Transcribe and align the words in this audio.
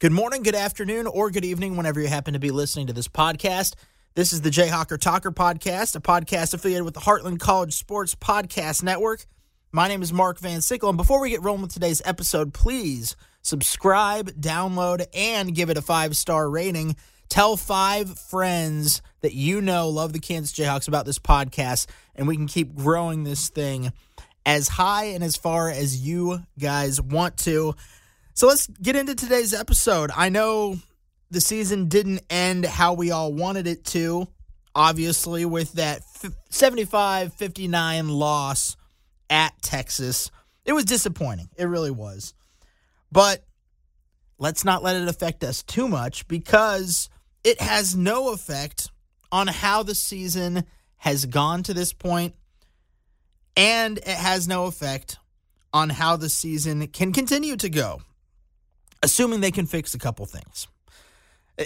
Good 0.00 0.12
morning, 0.12 0.44
good 0.44 0.54
afternoon, 0.54 1.08
or 1.08 1.28
good 1.28 1.44
evening, 1.44 1.76
whenever 1.76 2.00
you 2.00 2.06
happen 2.06 2.34
to 2.34 2.38
be 2.38 2.52
listening 2.52 2.86
to 2.86 2.92
this 2.92 3.08
podcast. 3.08 3.74
This 4.14 4.32
is 4.32 4.42
the 4.42 4.48
Jayhawker 4.48 4.96
Talker 4.96 5.32
Podcast, 5.32 5.96
a 5.96 6.00
podcast 6.00 6.54
affiliated 6.54 6.84
with 6.84 6.94
the 6.94 7.00
Heartland 7.00 7.40
College 7.40 7.74
Sports 7.74 8.14
Podcast 8.14 8.84
Network. 8.84 9.26
My 9.72 9.88
name 9.88 10.00
is 10.00 10.12
Mark 10.12 10.38
Van 10.38 10.60
Sickle, 10.60 10.88
and 10.90 10.96
before 10.96 11.20
we 11.20 11.30
get 11.30 11.42
rolling 11.42 11.62
with 11.62 11.72
today's 11.72 12.00
episode, 12.04 12.54
please 12.54 13.16
subscribe, 13.42 14.30
download, 14.40 15.04
and 15.12 15.52
give 15.52 15.68
it 15.68 15.76
a 15.76 15.82
five 15.82 16.16
star 16.16 16.48
rating. 16.48 16.94
Tell 17.28 17.56
five 17.56 18.16
friends 18.20 19.02
that 19.22 19.34
you 19.34 19.60
know 19.60 19.88
love 19.88 20.12
the 20.12 20.20
Kansas 20.20 20.56
Jayhawks 20.56 20.86
about 20.86 21.06
this 21.06 21.18
podcast, 21.18 21.88
and 22.14 22.28
we 22.28 22.36
can 22.36 22.46
keep 22.46 22.76
growing 22.76 23.24
this 23.24 23.48
thing 23.48 23.92
as 24.46 24.68
high 24.68 25.06
and 25.06 25.24
as 25.24 25.34
far 25.36 25.68
as 25.68 26.06
you 26.06 26.38
guys 26.56 27.00
want 27.00 27.36
to. 27.38 27.74
So 28.38 28.46
let's 28.46 28.68
get 28.68 28.94
into 28.94 29.16
today's 29.16 29.52
episode. 29.52 30.12
I 30.14 30.28
know 30.28 30.76
the 31.28 31.40
season 31.40 31.88
didn't 31.88 32.20
end 32.30 32.64
how 32.64 32.94
we 32.94 33.10
all 33.10 33.32
wanted 33.32 33.66
it 33.66 33.84
to, 33.86 34.28
obviously, 34.76 35.44
with 35.44 35.72
that 35.72 36.02
75 36.48 37.34
59 37.34 38.08
loss 38.08 38.76
at 39.28 39.60
Texas. 39.60 40.30
It 40.64 40.72
was 40.72 40.84
disappointing. 40.84 41.48
It 41.56 41.64
really 41.64 41.90
was. 41.90 42.32
But 43.10 43.42
let's 44.38 44.64
not 44.64 44.84
let 44.84 44.94
it 44.94 45.08
affect 45.08 45.42
us 45.42 45.64
too 45.64 45.88
much 45.88 46.28
because 46.28 47.10
it 47.42 47.60
has 47.60 47.96
no 47.96 48.32
effect 48.32 48.88
on 49.32 49.48
how 49.48 49.82
the 49.82 49.96
season 49.96 50.62
has 50.98 51.26
gone 51.26 51.64
to 51.64 51.74
this 51.74 51.92
point, 51.92 52.36
and 53.56 53.98
it 53.98 54.06
has 54.06 54.46
no 54.46 54.66
effect 54.66 55.18
on 55.72 55.90
how 55.90 56.16
the 56.16 56.28
season 56.28 56.86
can 56.86 57.12
continue 57.12 57.56
to 57.56 57.68
go 57.68 58.00
assuming 59.02 59.40
they 59.40 59.50
can 59.50 59.66
fix 59.66 59.94
a 59.94 59.98
couple 59.98 60.26
things. 60.26 60.68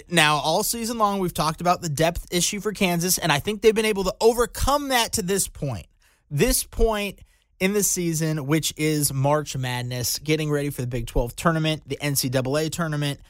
Now, 0.09 0.37
all 0.37 0.63
season 0.63 0.99
long, 0.99 1.19
we've 1.19 1.35
talked 1.35 1.61
about 1.61 1.83
the 1.83 1.89
depth 1.89 2.27
issue 2.31 2.61
for 2.61 2.73
Kansas, 2.73 3.19
and 3.19 3.31
I 3.31 3.41
think 3.41 3.61
they've 3.61 3.75
been 3.75 3.85
able 3.85 4.05
to 4.05 4.15
overcome 4.21 4.89
that 4.89 5.13
to 5.15 5.23
this 5.23 5.49
point. 5.49 5.87
This 6.31 6.65
point 6.65 7.19
in 7.61 7.75
the 7.75 7.83
season, 7.83 8.47
which 8.47 8.73
is 8.77 9.13
March 9.13 9.57
Madness, 9.57 10.19
getting 10.19 10.51
ready 10.51 10.71
for 10.71 10.81
the 10.81 10.87
Big 10.87 11.07
12 11.07 11.37
tournament, 11.37 11.83
the 11.87 11.99
NCAA 11.99 12.73
tournament. 12.73 13.21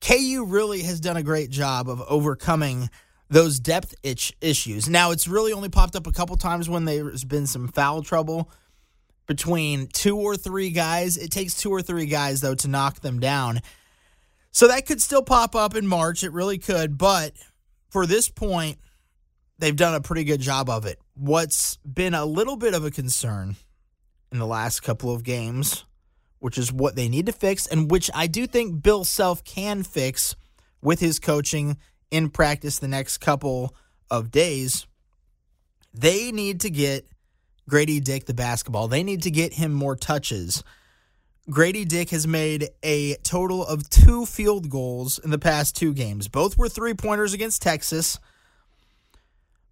KU 0.00 0.44
really 0.46 0.82
has 0.82 1.00
done 1.00 1.16
a 1.16 1.22
great 1.22 1.50
job 1.50 1.88
of 1.88 2.02
overcoming 2.02 2.90
those 3.30 3.58
depth 3.58 3.94
itch 4.02 4.34
issues. 4.40 4.88
Now, 4.88 5.10
it's 5.10 5.26
really 5.26 5.52
only 5.52 5.68
popped 5.70 5.96
up 5.96 6.06
a 6.06 6.12
couple 6.12 6.36
times 6.36 6.68
when 6.68 6.84
there's 6.84 7.24
been 7.24 7.46
some 7.46 7.68
foul 7.68 8.02
trouble 8.02 8.50
between 9.28 9.86
two 9.86 10.16
or 10.16 10.36
three 10.36 10.70
guys. 10.70 11.16
It 11.16 11.30
takes 11.30 11.54
two 11.54 11.70
or 11.70 11.82
three 11.82 12.06
guys, 12.06 12.40
though, 12.40 12.56
to 12.56 12.66
knock 12.66 13.00
them 13.00 13.20
down. 13.20 13.60
So 14.50 14.66
that 14.66 14.86
could 14.86 15.00
still 15.00 15.22
pop 15.22 15.54
up 15.54 15.76
in 15.76 15.86
March. 15.86 16.24
It 16.24 16.32
really 16.32 16.58
could. 16.58 16.98
But 16.98 17.34
for 17.90 18.06
this 18.06 18.28
point, 18.28 18.78
they've 19.58 19.76
done 19.76 19.94
a 19.94 20.00
pretty 20.00 20.24
good 20.24 20.40
job 20.40 20.68
of 20.68 20.86
it. 20.86 20.98
What's 21.14 21.76
been 21.78 22.14
a 22.14 22.24
little 22.24 22.56
bit 22.56 22.74
of 22.74 22.84
a 22.84 22.90
concern 22.90 23.54
in 24.32 24.38
the 24.38 24.46
last 24.46 24.80
couple 24.80 25.14
of 25.14 25.22
games, 25.22 25.84
which 26.38 26.58
is 26.58 26.72
what 26.72 26.96
they 26.96 27.08
need 27.08 27.26
to 27.26 27.32
fix, 27.32 27.66
and 27.66 27.90
which 27.90 28.10
I 28.14 28.26
do 28.26 28.46
think 28.46 28.82
Bill 28.82 29.04
Self 29.04 29.44
can 29.44 29.82
fix 29.82 30.34
with 30.80 31.00
his 31.00 31.18
coaching 31.18 31.76
in 32.10 32.30
practice 32.30 32.78
the 32.78 32.88
next 32.88 33.18
couple 33.18 33.76
of 34.10 34.30
days. 34.30 34.86
They 35.92 36.32
need 36.32 36.60
to 36.60 36.70
get 36.70 37.06
Grady 37.68 38.00
Dick 38.00 38.24
the 38.24 38.34
basketball. 38.34 38.88
They 38.88 39.02
need 39.02 39.22
to 39.22 39.30
get 39.30 39.52
him 39.52 39.72
more 39.72 39.94
touches. 39.94 40.64
Grady 41.50 41.84
Dick 41.84 42.10
has 42.10 42.26
made 42.26 42.68
a 42.82 43.14
total 43.16 43.64
of 43.64 43.88
two 43.88 44.26
field 44.26 44.68
goals 44.68 45.18
in 45.18 45.30
the 45.30 45.38
past 45.38 45.76
two 45.76 45.94
games. 45.94 46.28
Both 46.28 46.58
were 46.58 46.68
three 46.68 46.94
pointers 46.94 47.32
against 47.32 47.62
Texas, 47.62 48.18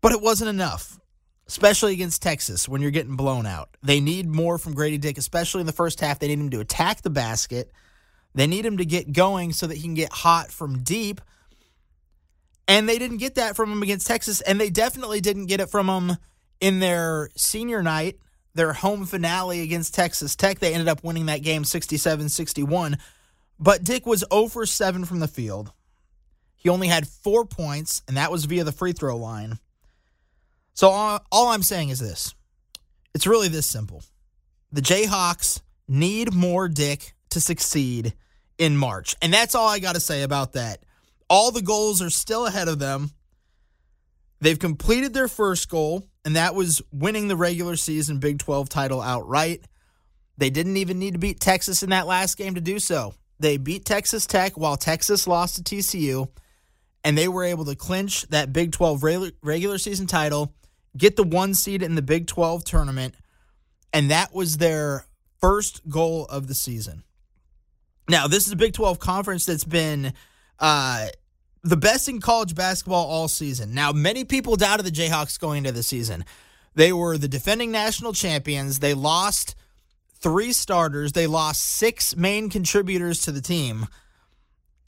but 0.01 0.13
it 0.13 0.23
wasn't 0.23 0.49
enough, 0.49 0.99
especially 1.47 1.93
against 1.93 2.23
Texas 2.23 2.69
when 2.69 2.81
you're 2.81 2.91
getting 2.91 3.17
blown 3.17 3.45
out. 3.45 3.71
They 3.83 4.01
need 4.01 4.27
more 4.27 4.57
from 4.57 4.75
Grady 4.75 4.97
Dick, 4.97 5.19
especially 5.19 5.61
in 5.61 5.67
the 5.67 5.73
first 5.73 6.01
half. 6.01 6.19
They 6.19 6.29
need 6.29 6.39
him 6.39 6.51
to 6.51 6.61
attack 6.61 7.03
the 7.03 7.11
basket. 7.11 7.71
They 8.35 8.47
need 8.47 8.65
him 8.65 8.79
to 8.79 8.85
get 8.85 9.13
going 9.13 9.53
so 9.53 9.67
that 9.67 9.77
he 9.77 9.83
can 9.83 9.95
get 9.95 10.13
hot 10.13 10.51
from 10.51 10.83
deep. 10.83 11.21
And 12.69 12.89
they 12.89 12.99
didn't 12.99 13.19
get 13.19 13.37
that 13.37 13.55
from 13.55 13.71
him 13.71 13.83
against 13.83 14.07
Texas, 14.07 14.41
and 14.41 14.61
they 14.61 14.71
definitely 14.71 15.21
didn't 15.21 15.47
get 15.47 15.61
it 15.61 15.69
from 15.69 15.89
him 15.89 16.17
in 16.61 16.81
their 16.81 17.31
senior 17.37 17.83
night, 17.83 18.19
their 18.55 18.73
home 18.73 19.05
finale 19.07 19.61
against 19.61 19.95
Texas 19.95 20.35
Tech. 20.35 20.59
They 20.59 20.73
ended 20.73 20.89
up 20.89 21.05
winning 21.05 21.27
that 21.27 21.43
game 21.43 21.65
67 21.65 22.29
61. 22.29 22.99
But 23.59 23.85
Dick 23.85 24.07
was 24.07 24.25
0 24.33 24.49
for 24.49 24.67
7 24.67 25.05
from 25.05 25.21
the 25.21 25.29
field. 25.29 25.73
He 26.57 26.69
only 26.69 26.89
had 26.89 27.07
four 27.07 27.45
points, 27.45 28.03
and 28.09 28.17
that 28.17 28.31
was 28.31 28.45
via 28.45 28.65
the 28.65 28.73
free 28.73 28.93
throw 28.93 29.17
line. 29.17 29.59
So 30.75 30.91
all, 30.91 31.21
all 31.33 31.49
I'm 31.49 31.63
saying 31.63 31.91
is 31.91 32.01
this 32.01 32.35
it's 33.15 33.27
really 33.27 33.49
this 33.49 33.67
simple. 33.67 34.03
The 34.73 34.83
Jayhawks 34.83 35.63
need 35.89 36.35
more 36.35 36.69
Dick 36.69 37.15
to 37.31 37.41
succeed 37.41 38.15
in 38.59 38.77
March. 38.77 39.17
And 39.23 39.33
that's 39.33 39.55
all 39.55 39.69
I 39.69 39.79
got 39.79 39.95
to 39.95 40.01
say 40.01 40.23
about 40.23 40.53
that. 40.53 40.83
All 41.29 41.51
the 41.51 41.63
goals 41.63 42.03
are 42.03 42.11
still 42.11 42.47
ahead 42.47 42.69
of 42.69 42.79
them. 42.79 43.11
They've 44.41 44.59
completed 44.59 45.15
their 45.15 45.29
first 45.29 45.69
goal 45.69 46.09
and 46.27 46.35
that 46.35 46.57
was 46.57 46.83
winning 46.91 47.29
the 47.29 47.37
regular 47.37 47.77
season 47.77 48.19
Big 48.19 48.41
12 48.41 48.69
title 48.69 49.01
outright. 49.01 49.65
They 50.37 50.51
didn't 50.51 50.77
even 50.77 50.99
need 50.99 51.13
to 51.13 51.21
beat 51.21 51.39
Texas 51.39 51.85
in 51.85 51.91
that 51.91 52.09
last 52.09 52.37
game 52.37 52.57
to 52.57 52.61
do 52.61 52.81
so. 52.81 53.15
They 53.39 53.59
beat 53.59 53.85
Texas 53.85 54.27
Tech 54.27 54.59
while 54.59 54.77
Texas 54.77 55.29
lost 55.29 55.55
to 55.55 55.63
TCU, 55.63 56.29
and 57.05 57.17
they 57.17 57.29
were 57.29 57.45
able 57.45 57.65
to 57.67 57.77
clinch 57.77 58.23
that 58.31 58.53
Big 58.53 58.73
12 58.73 59.05
regular 59.41 59.79
season 59.79 60.09
title, 60.09 60.53
get 60.97 61.15
the 61.15 61.23
one 61.23 61.55
seed 61.55 61.81
in 61.81 61.95
the 61.95 62.03
Big 62.03 62.27
12 62.27 62.65
tournament, 62.65 63.15
and 63.93 64.11
that 64.11 64.35
was 64.35 64.57
their 64.57 65.07
first 65.41 65.89
goal 65.89 66.25
of 66.25 66.49
the 66.49 66.57
season. 66.57 67.05
Now, 68.09 68.27
this 68.27 68.49
is 68.49 68.53
a 68.53 68.57
Big 68.57 68.73
12 68.73 68.99
conference 68.99 69.47
that's 69.47 69.63
been 69.63 70.13
uh, 70.59 71.07
the 71.67 71.77
best 71.77 72.09
in 72.09 72.21
college 72.21 72.55
basketball 72.55 73.07
all 73.07 73.27
season. 73.27 73.75
Now, 73.75 73.91
many 73.91 74.25
people 74.25 74.55
doubted 74.55 74.87
the 74.87 74.93
Jayhawks 74.93 75.39
going 75.39 75.59
into 75.59 75.73
the 75.73 75.83
season. 75.83 76.25
They 76.77 76.93
were 76.93 77.19
the 77.19 77.27
defending 77.27 77.73
national 77.73 78.13
champions. 78.13 78.79
They 78.79 78.95
lost 78.95 79.57
three 80.15 80.53
starters, 80.53 81.13
they 81.13 81.27
lost 81.27 81.63
six 81.63 82.17
main 82.17 82.51
contributors 82.51 83.23
to 83.23 83.33
the 83.33 83.41
team. 83.41 83.87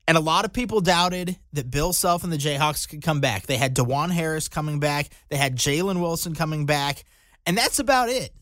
And 0.06 0.16
a 0.16 0.20
lot 0.20 0.44
of 0.44 0.52
people 0.52 0.80
doubted 0.80 1.36
that 1.52 1.70
Bill 1.70 1.92
Self 1.92 2.24
and 2.24 2.32
the 2.32 2.38
Jayhawks 2.38 2.88
could 2.88 3.02
come 3.02 3.20
back. 3.20 3.46
They 3.46 3.58
had 3.58 3.74
Dajuan 3.76 4.10
Harris 4.10 4.48
coming 4.48 4.80
back, 4.80 5.08
they 5.28 5.36
had 5.36 5.56
Jalen 5.56 6.00
Wilson 6.00 6.34
coming 6.34 6.64
back, 6.64 7.04
and 7.44 7.58
that's 7.58 7.78
about 7.78 8.08
it. 8.08 8.32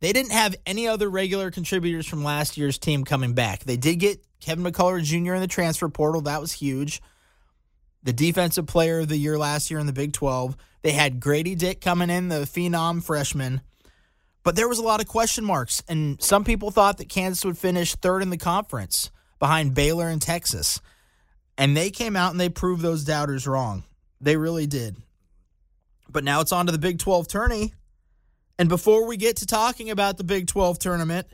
They 0.00 0.12
didn't 0.12 0.32
have 0.32 0.54
any 0.66 0.86
other 0.86 1.08
regular 1.08 1.50
contributors 1.50 2.06
from 2.06 2.24
last 2.24 2.58
year's 2.58 2.78
team 2.78 3.04
coming 3.04 3.34
back. 3.34 3.64
They 3.64 3.78
did 3.78 3.96
get 3.96 4.18
Kevin 4.40 4.64
McCullar 4.64 5.02
Jr. 5.02 5.34
in 5.34 5.40
the 5.40 5.46
transfer 5.46 5.88
portal. 5.88 6.22
That 6.22 6.40
was 6.40 6.52
huge 6.52 7.00
the 8.04 8.12
defensive 8.12 8.66
player 8.66 9.00
of 9.00 9.08
the 9.08 9.16
year 9.16 9.36
last 9.36 9.70
year 9.70 9.80
in 9.80 9.86
the 9.86 9.92
Big 9.92 10.12
12. 10.12 10.56
They 10.82 10.92
had 10.92 11.18
Grady 11.20 11.54
Dick 11.54 11.80
coming 11.80 12.10
in, 12.10 12.28
the 12.28 12.42
phenom 12.42 13.02
freshman. 13.02 13.62
But 14.42 14.56
there 14.56 14.68
was 14.68 14.78
a 14.78 14.82
lot 14.82 15.00
of 15.00 15.08
question 15.08 15.42
marks, 15.42 15.82
and 15.88 16.22
some 16.22 16.44
people 16.44 16.70
thought 16.70 16.98
that 16.98 17.08
Kansas 17.08 17.44
would 17.46 17.56
finish 17.56 17.94
third 17.94 18.20
in 18.20 18.28
the 18.28 18.36
conference 18.36 19.10
behind 19.38 19.74
Baylor 19.74 20.08
and 20.08 20.20
Texas. 20.20 20.80
And 21.56 21.74
they 21.74 21.90
came 21.90 22.14
out 22.14 22.32
and 22.32 22.40
they 22.40 22.50
proved 22.50 22.82
those 22.82 23.04
doubters 23.04 23.46
wrong. 23.46 23.84
They 24.20 24.36
really 24.36 24.66
did. 24.66 24.96
But 26.10 26.24
now 26.24 26.42
it's 26.42 26.52
on 26.52 26.66
to 26.66 26.72
the 26.72 26.78
Big 26.78 26.98
12 26.98 27.26
tourney. 27.26 27.72
And 28.58 28.68
before 28.68 29.06
we 29.06 29.16
get 29.16 29.36
to 29.36 29.46
talking 29.46 29.90
about 29.90 30.18
the 30.18 30.24
Big 30.24 30.46
12 30.46 30.78
tournament, 30.78 31.26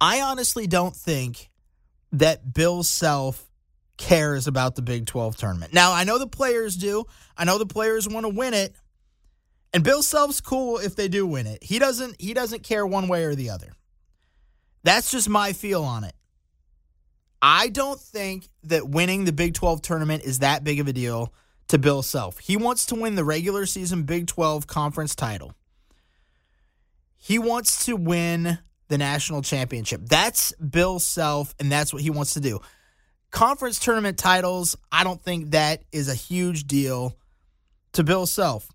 I 0.00 0.20
honestly 0.20 0.66
don't 0.68 0.94
think 0.94 1.50
that 2.12 2.54
Bill 2.54 2.82
Self 2.82 3.47
cares 3.98 4.46
about 4.46 4.76
the 4.76 4.82
Big 4.82 5.06
12 5.06 5.36
tournament. 5.36 5.74
Now, 5.74 5.92
I 5.92 6.04
know 6.04 6.18
the 6.18 6.26
players 6.26 6.76
do. 6.76 7.04
I 7.36 7.44
know 7.44 7.58
the 7.58 7.66
players 7.66 8.08
want 8.08 8.24
to 8.24 8.30
win 8.30 8.54
it. 8.54 8.74
And 9.74 9.84
Bill 9.84 10.02
Self's 10.02 10.40
cool 10.40 10.78
if 10.78 10.96
they 10.96 11.08
do 11.08 11.26
win 11.26 11.46
it. 11.46 11.62
He 11.62 11.78
doesn't 11.78 12.18
he 12.18 12.32
doesn't 12.32 12.62
care 12.62 12.86
one 12.86 13.08
way 13.08 13.24
or 13.24 13.34
the 13.34 13.50
other. 13.50 13.72
That's 14.82 15.10
just 15.10 15.28
my 15.28 15.52
feel 15.52 15.84
on 15.84 16.04
it. 16.04 16.14
I 17.42 17.68
don't 17.68 18.00
think 18.00 18.48
that 18.64 18.88
winning 18.88 19.24
the 19.24 19.32
Big 19.32 19.54
12 19.54 19.82
tournament 19.82 20.24
is 20.24 20.38
that 20.38 20.64
big 20.64 20.80
of 20.80 20.88
a 20.88 20.92
deal 20.92 21.32
to 21.68 21.78
Bill 21.78 22.02
Self. 22.02 22.38
He 22.38 22.56
wants 22.56 22.86
to 22.86 22.94
win 22.94 23.14
the 23.14 23.24
regular 23.24 23.66
season 23.66 24.04
Big 24.04 24.26
12 24.26 24.66
conference 24.66 25.14
title. 25.14 25.52
He 27.16 27.38
wants 27.38 27.84
to 27.86 27.96
win 27.96 28.58
the 28.88 28.98
national 28.98 29.42
championship. 29.42 30.00
That's 30.04 30.52
Bill 30.52 30.98
Self, 30.98 31.54
and 31.60 31.70
that's 31.70 31.92
what 31.92 32.02
he 32.02 32.10
wants 32.10 32.34
to 32.34 32.40
do. 32.40 32.60
Conference 33.30 33.78
tournament 33.78 34.18
titles, 34.18 34.76
I 34.90 35.04
don't 35.04 35.20
think 35.20 35.50
that 35.50 35.82
is 35.92 36.08
a 36.08 36.14
huge 36.14 36.66
deal 36.66 37.16
to 37.92 38.02
Bill 38.02 38.26
Self. 38.26 38.70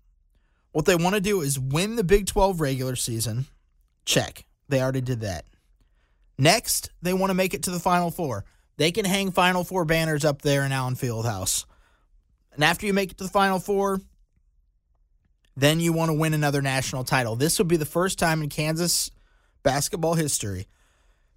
What 0.72 0.84
they 0.84 0.96
want 0.96 1.14
to 1.14 1.20
do 1.20 1.40
is 1.40 1.58
win 1.58 1.96
the 1.96 2.04
Big 2.04 2.26
12 2.26 2.60
regular 2.60 2.96
season. 2.96 3.46
Check. 4.04 4.44
They 4.68 4.80
already 4.80 5.00
did 5.00 5.20
that. 5.20 5.44
Next, 6.38 6.90
they 7.02 7.12
want 7.12 7.30
to 7.30 7.34
make 7.34 7.54
it 7.54 7.64
to 7.64 7.70
the 7.70 7.80
Final 7.80 8.10
Four. 8.10 8.44
they 8.76 8.90
can 8.90 9.04
hang 9.04 9.30
Final 9.30 9.62
Four 9.62 9.84
banners 9.84 10.24
up 10.24 10.42
there 10.42 10.64
in 10.64 10.72
Allen 10.72 10.96
Fieldhouse. 10.96 11.64
And 12.52 12.64
after 12.64 12.86
you 12.86 12.92
make 12.92 13.12
it 13.12 13.18
to 13.18 13.24
the 13.24 13.30
Final 13.30 13.60
Four, 13.60 14.00
then 15.56 15.78
you 15.78 15.92
want 15.92 16.08
to 16.08 16.14
win 16.14 16.34
another 16.34 16.60
national 16.62 17.04
title. 17.04 17.36
This 17.36 17.58
would 17.58 17.68
be 17.68 17.76
the 17.76 17.84
first 17.84 18.18
time 18.18 18.42
in 18.42 18.48
Kansas 18.48 19.10
basketball 19.62 20.14
history. 20.14 20.66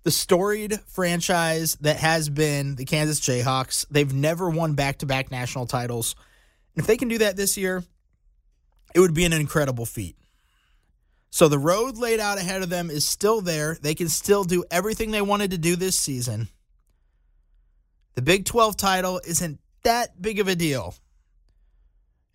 The 0.08 0.12
storied 0.12 0.80
franchise 0.88 1.76
that 1.82 1.98
has 1.98 2.30
been 2.30 2.76
the 2.76 2.86
Kansas 2.86 3.20
Jayhawks, 3.20 3.86
they've 3.92 4.14
never 4.14 4.50
won 4.50 4.72
back 4.74 5.00
to 5.00 5.06
back 5.06 5.32
national 5.32 5.66
titles. 5.66 6.16
And 6.74 6.82
if 6.82 6.88
they 6.88 6.96
can 6.96 7.10
do 7.10 7.18
that 7.18 7.36
this 7.36 7.58
year, 7.58 7.84
it 8.96 9.02
would 9.02 9.14
be 9.14 9.26
an 9.26 9.34
incredible 9.34 9.86
feat. 9.86 10.16
So 11.30 11.50
the 11.50 11.60
road 11.60 11.98
laid 11.98 12.22
out 12.22 12.38
ahead 12.38 12.62
of 12.62 12.70
them 12.70 12.90
is 12.90 13.06
still 13.06 13.42
there. 13.42 13.78
They 13.82 13.96
can 13.96 14.08
still 14.08 14.46
do 14.46 14.64
everything 14.72 15.12
they 15.12 15.22
wanted 15.22 15.52
to 15.52 15.58
do 15.58 15.76
this 15.76 16.00
season. 16.00 16.48
The 18.16 18.22
Big 18.22 18.46
12 18.46 18.78
title 18.78 19.20
isn't 19.28 19.60
that 19.84 20.22
big 20.22 20.40
of 20.40 20.48
a 20.48 20.56
deal 20.56 20.96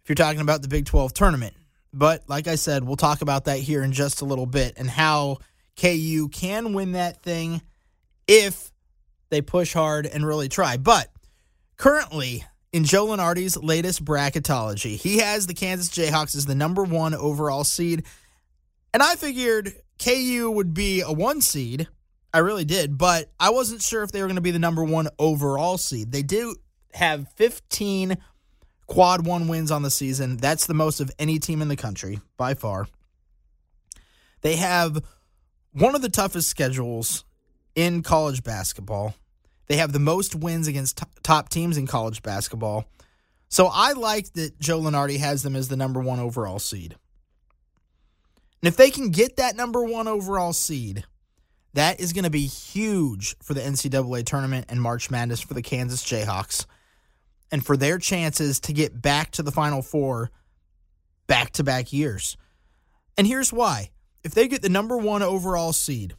if 0.02 0.10
you're 0.10 0.14
talking 0.14 0.42
about 0.42 0.60
the 0.60 0.68
Big 0.68 0.84
12 0.84 1.14
tournament. 1.14 1.54
But 1.94 2.28
like 2.28 2.48
I 2.48 2.56
said, 2.56 2.84
we'll 2.84 2.96
talk 2.96 3.22
about 3.22 3.46
that 3.46 3.60
here 3.60 3.82
in 3.82 3.92
just 3.92 4.20
a 4.20 4.26
little 4.26 4.44
bit 4.44 4.74
and 4.76 4.90
how 4.90 5.38
KU 5.76 6.28
can 6.28 6.72
win 6.72 6.92
that 6.92 7.22
thing 7.22 7.62
if 8.26 8.70
they 9.30 9.40
push 9.42 9.72
hard 9.72 10.06
and 10.06 10.26
really 10.26 10.48
try. 10.48 10.76
But 10.76 11.08
currently, 11.76 12.44
in 12.72 12.84
Joe 12.84 13.06
Lunardi's 13.06 13.56
latest 13.56 14.04
bracketology, 14.04 14.96
he 14.96 15.18
has 15.18 15.46
the 15.46 15.54
Kansas 15.54 15.90
Jayhawks 15.90 16.36
as 16.36 16.46
the 16.46 16.54
number 16.54 16.84
one 16.84 17.14
overall 17.14 17.64
seed. 17.64 18.04
And 18.94 19.02
I 19.02 19.16
figured 19.16 19.74
KU 19.98 20.50
would 20.50 20.74
be 20.74 21.00
a 21.00 21.12
one 21.12 21.40
seed. 21.40 21.88
I 22.34 22.38
really 22.38 22.64
did, 22.64 22.96
but 22.96 23.30
I 23.38 23.50
wasn't 23.50 23.82
sure 23.82 24.02
if 24.02 24.10
they 24.10 24.20
were 24.20 24.26
going 24.26 24.36
to 24.36 24.42
be 24.42 24.50
the 24.52 24.58
number 24.58 24.82
one 24.82 25.08
overall 25.18 25.76
seed. 25.76 26.12
They 26.12 26.22
do 26.22 26.56
have 26.94 27.30
15 27.36 28.16
quad 28.86 29.26
one 29.26 29.48
wins 29.48 29.70
on 29.70 29.82
the 29.82 29.90
season. 29.90 30.38
That's 30.38 30.66
the 30.66 30.74
most 30.74 31.00
of 31.00 31.10
any 31.18 31.38
team 31.38 31.62
in 31.62 31.68
the 31.68 31.76
country 31.76 32.20
by 32.36 32.54
far. 32.54 32.86
They 34.40 34.56
have 34.56 35.02
one 35.72 35.94
of 35.94 36.02
the 36.02 36.08
toughest 36.08 36.48
schedules 36.48 37.24
in 37.74 38.02
college 38.02 38.42
basketball. 38.42 39.14
They 39.66 39.76
have 39.76 39.92
the 39.92 39.98
most 39.98 40.34
wins 40.34 40.68
against 40.68 40.98
t- 40.98 41.04
top 41.22 41.48
teams 41.48 41.76
in 41.76 41.86
college 41.86 42.22
basketball. 42.22 42.84
So 43.48 43.68
I 43.72 43.92
like 43.92 44.32
that 44.34 44.58
Joe 44.58 44.80
Lunardi 44.80 45.18
has 45.18 45.42
them 45.42 45.56
as 45.56 45.68
the 45.68 45.76
number 45.76 46.00
one 46.00 46.20
overall 46.20 46.58
seed. 46.58 46.96
And 48.62 48.68
if 48.68 48.76
they 48.76 48.90
can 48.90 49.10
get 49.10 49.36
that 49.36 49.56
number 49.56 49.82
one 49.82 50.08
overall 50.08 50.52
seed, 50.52 51.04
that 51.74 52.00
is 52.00 52.12
going 52.12 52.24
to 52.24 52.30
be 52.30 52.46
huge 52.46 53.36
for 53.42 53.54
the 53.54 53.60
NCAA 53.60 54.24
tournament 54.24 54.66
and 54.68 54.80
March 54.80 55.10
Madness 55.10 55.40
for 55.40 55.54
the 55.54 55.62
Kansas 55.62 56.04
Jayhawks 56.04 56.66
and 57.50 57.64
for 57.64 57.76
their 57.76 57.98
chances 57.98 58.60
to 58.60 58.72
get 58.72 59.00
back 59.00 59.30
to 59.32 59.42
the 59.42 59.50
Final 59.50 59.82
Four 59.82 60.30
back 61.26 61.50
to 61.52 61.64
back 61.64 61.92
years. 61.92 62.36
And 63.16 63.26
here's 63.26 63.52
why 63.52 63.90
if 64.24 64.34
they 64.34 64.48
get 64.48 64.62
the 64.62 64.68
number 64.68 64.96
one 64.96 65.22
overall 65.22 65.72
seed, 65.72 66.14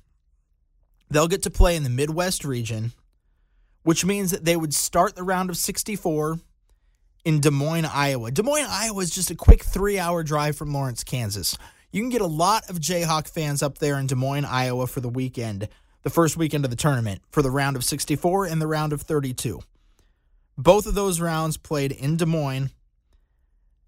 they'll 1.10 1.28
get 1.28 1.44
to 1.44 1.50
play 1.50 1.76
in 1.76 1.84
the 1.84 1.90
Midwest 1.90 2.44
region, 2.44 2.94
which 3.84 4.06
means 4.06 4.32
that 4.32 4.46
they 4.46 4.56
would 4.56 4.74
start 4.74 5.16
the 5.16 5.24
round 5.24 5.50
of 5.50 5.58
64 5.58 6.40
in 7.26 7.40
Des 7.40 7.52
Moines, 7.52 7.86
Iowa. 7.86 8.32
Des 8.32 8.44
Moines, 8.44 8.68
Iowa 8.68 9.02
is 9.02 9.12
just 9.14 9.32
a 9.32 9.36
quick 9.36 9.64
three 9.64 9.98
hour 9.98 10.24
drive 10.24 10.58
from 10.58 10.74
Lawrence, 10.74 11.04
Kansas. 11.04 11.58
You 11.92 12.02
can 12.02 12.10
get 12.10 12.22
a 12.22 12.28
lot 12.28 12.70
of 12.70 12.80
Jayhawk 12.80 13.28
fans 13.28 13.62
up 13.62 13.78
there 13.78 14.00
in 14.00 14.08
Des 14.08 14.16
Moines, 14.16 14.46
Iowa 14.46 14.88
for 14.88 15.00
the 15.00 15.10
weekend, 15.10 15.70
the 16.02 16.10
first 16.10 16.36
weekend 16.36 16.66
of 16.66 16.72
the 16.72 16.78
tournament, 16.78 17.22
for 17.30 17.42
the 17.42 17.52
round 17.52 17.76
of 17.76 17.84
64 17.84 18.46
and 18.46 18.62
the 18.62 18.68
round 18.68 18.94
of 18.94 19.04
32. 19.04 19.62
Both 20.58 20.86
of 20.86 20.96
those 20.96 21.22
rounds 21.22 21.58
played 21.58 21.92
in 21.92 22.18
Des 22.18 22.26
Moines. 22.26 22.72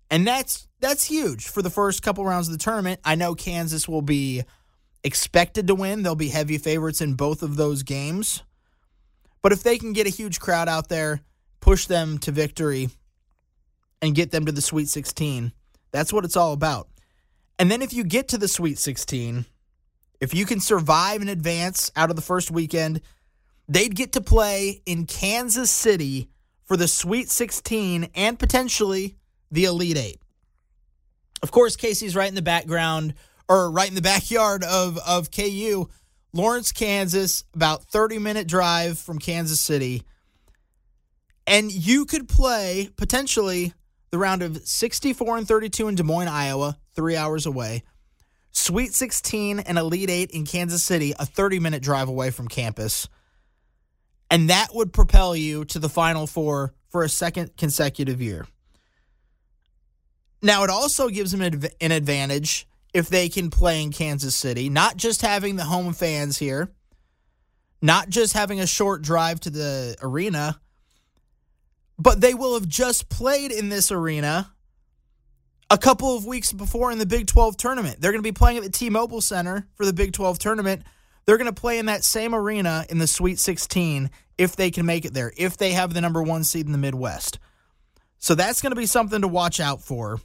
And 0.09 0.27
that's 0.27 0.67
that's 0.79 1.05
huge 1.05 1.47
for 1.47 1.61
the 1.61 1.69
first 1.69 2.03
couple 2.03 2.25
rounds 2.25 2.47
of 2.47 2.53
the 2.53 2.63
tournament. 2.63 2.99
I 3.03 3.15
know 3.15 3.35
Kansas 3.35 3.87
will 3.87 4.01
be 4.01 4.43
expected 5.03 5.67
to 5.67 5.75
win. 5.75 6.03
They'll 6.03 6.15
be 6.15 6.29
heavy 6.29 6.57
favorites 6.57 7.01
in 7.01 7.15
both 7.15 7.43
of 7.43 7.55
those 7.55 7.83
games. 7.83 8.43
But 9.41 9.51
if 9.51 9.63
they 9.63 9.77
can 9.77 9.93
get 9.93 10.07
a 10.07 10.11
huge 10.11 10.39
crowd 10.39 10.67
out 10.67 10.89
there, 10.89 11.21
push 11.59 11.85
them 11.85 12.17
to 12.19 12.31
victory, 12.31 12.89
and 14.01 14.15
get 14.15 14.31
them 14.31 14.45
to 14.45 14.51
the 14.51 14.61
Sweet 14.61 14.89
16, 14.89 15.51
that's 15.91 16.13
what 16.13 16.25
it's 16.25 16.37
all 16.37 16.53
about. 16.53 16.87
And 17.57 17.71
then 17.71 17.81
if 17.81 17.93
you 17.93 18.03
get 18.03 18.27
to 18.29 18.37
the 18.37 18.47
Sweet 18.47 18.77
16, 18.77 19.45
if 20.19 20.33
you 20.33 20.45
can 20.45 20.59
survive 20.59 21.21
and 21.21 21.29
advance 21.29 21.91
out 21.95 22.09
of 22.09 22.15
the 22.15 22.21
first 22.21 22.51
weekend, 22.51 23.01
they'd 23.67 23.95
get 23.95 24.13
to 24.13 24.21
play 24.21 24.81
in 24.85 25.05
Kansas 25.05 25.71
City 25.71 26.29
for 26.63 26.77
the 26.77 26.87
Sweet 26.87 27.29
16 27.29 28.09
and 28.15 28.39
potentially 28.39 29.15
the 29.51 29.65
Elite 29.65 29.97
Eight. 29.97 30.19
Of 31.41 31.51
course, 31.51 31.75
KC's 31.77 32.15
right 32.15 32.29
in 32.29 32.35
the 32.35 32.41
background 32.41 33.13
or 33.47 33.69
right 33.71 33.89
in 33.89 33.95
the 33.95 34.01
backyard 34.03 34.63
of, 34.63 34.97
of 35.05 35.31
KU. 35.31 35.87
Lawrence, 36.33 36.71
Kansas, 36.71 37.45
about 37.53 37.83
30 37.85 38.19
minute 38.19 38.47
drive 38.47 38.99
from 38.99 39.19
Kansas 39.19 39.59
City. 39.59 40.03
And 41.47 41.71
you 41.71 42.05
could 42.05 42.27
play 42.27 42.89
potentially 42.97 43.73
the 44.11 44.17
round 44.17 44.41
of 44.41 44.57
64 44.67 45.37
and 45.37 45.47
32 45.47 45.87
in 45.87 45.95
Des 45.95 46.03
Moines, 46.03 46.27
Iowa, 46.27 46.77
three 46.93 47.15
hours 47.15 47.45
away. 47.45 47.83
Sweet 48.51 48.93
16 48.93 49.59
and 49.59 49.77
Elite 49.77 50.09
8 50.09 50.31
in 50.31 50.45
Kansas 50.45 50.83
City, 50.83 51.13
a 51.19 51.25
30 51.25 51.59
minute 51.59 51.83
drive 51.83 52.07
away 52.07 52.31
from 52.31 52.47
campus. 52.47 53.07
And 54.31 54.49
that 54.49 54.73
would 54.73 54.91
propel 54.91 55.35
you 55.35 55.65
to 55.65 55.79
the 55.79 55.89
Final 55.89 56.25
Four 56.25 56.73
for 56.89 57.03
a 57.03 57.09
second 57.09 57.57
consecutive 57.57 58.21
year. 58.21 58.47
Now, 60.45 60.63
it 60.63 60.69
also 60.69 61.09
gives 61.09 61.31
them 61.31 61.41
an 61.41 61.91
advantage 61.91 62.67
if 62.93 63.09
they 63.09 63.29
can 63.29 63.49
play 63.49 63.81
in 63.81 63.91
Kansas 63.91 64.35
City, 64.35 64.69
not 64.69 64.95
just 64.95 65.23
having 65.23 65.55
the 65.55 65.63
home 65.63 65.91
fans 65.91 66.37
here, 66.37 66.71
not 67.81 68.09
just 68.09 68.33
having 68.33 68.59
a 68.59 68.67
short 68.67 69.01
drive 69.01 69.39
to 69.39 69.49
the 69.49 69.95
arena, 70.03 70.61
but 71.97 72.21
they 72.21 72.35
will 72.35 72.53
have 72.53 72.67
just 72.67 73.09
played 73.09 73.51
in 73.51 73.69
this 73.69 73.91
arena 73.91 74.51
a 75.71 75.79
couple 75.79 76.15
of 76.15 76.27
weeks 76.27 76.53
before 76.53 76.91
in 76.91 76.99
the 76.99 77.07
Big 77.07 77.25
12 77.25 77.57
tournament. 77.57 77.99
They're 77.99 78.11
going 78.11 78.23
to 78.23 78.29
be 78.29 78.31
playing 78.31 78.57
at 78.57 78.63
the 78.63 78.69
T 78.69 78.91
Mobile 78.91 79.21
Center 79.21 79.65
for 79.73 79.83
the 79.83 79.93
Big 79.93 80.13
12 80.13 80.37
tournament. 80.37 80.83
They're 81.25 81.37
going 81.37 81.51
to 81.51 81.59
play 81.59 81.79
in 81.79 81.87
that 81.87 82.03
same 82.03 82.35
arena 82.35 82.85
in 82.87 82.99
the 82.99 83.07
Sweet 83.07 83.39
16 83.39 84.11
if 84.37 84.55
they 84.55 84.69
can 84.69 84.85
make 84.85 85.05
it 85.05 85.13
there, 85.15 85.33
if 85.37 85.57
they 85.57 85.71
have 85.71 85.95
the 85.95 86.01
number 86.01 86.21
one 86.21 86.43
seed 86.43 86.67
in 86.67 86.71
the 86.71 86.77
Midwest. 86.77 87.39
So 88.19 88.35
that's 88.35 88.61
going 88.61 88.73
to 88.73 88.75
be 88.75 88.85
something 88.85 89.21
to 89.21 89.27
watch 89.27 89.59
out 89.59 89.81
for 89.81 90.19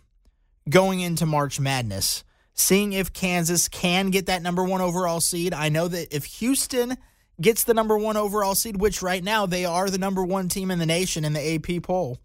going 0.68 1.00
into 1.00 1.26
March 1.26 1.58
Madness. 1.60 2.24
Seeing 2.54 2.92
if 2.92 3.12
Kansas 3.12 3.68
can 3.68 4.10
get 4.10 4.26
that 4.26 4.42
number 4.42 4.62
one 4.62 4.80
overall 4.80 5.20
seed. 5.20 5.54
I 5.54 5.68
know 5.70 5.88
that 5.88 6.14
if 6.14 6.24
Houston 6.24 6.96
gets 7.40 7.64
the 7.64 7.74
number 7.74 7.96
one 7.96 8.16
overall 8.16 8.54
seed, 8.54 8.78
which 8.78 9.00
right 9.00 9.24
now 9.24 9.46
they 9.46 9.64
are 9.64 9.88
the 9.88 9.98
number 9.98 10.22
one 10.22 10.48
team 10.48 10.70
in 10.70 10.78
the 10.78 10.86
nation 10.86 11.24
in 11.24 11.32
the 11.32 11.54
AP 11.54 11.82
poll, 11.82 12.18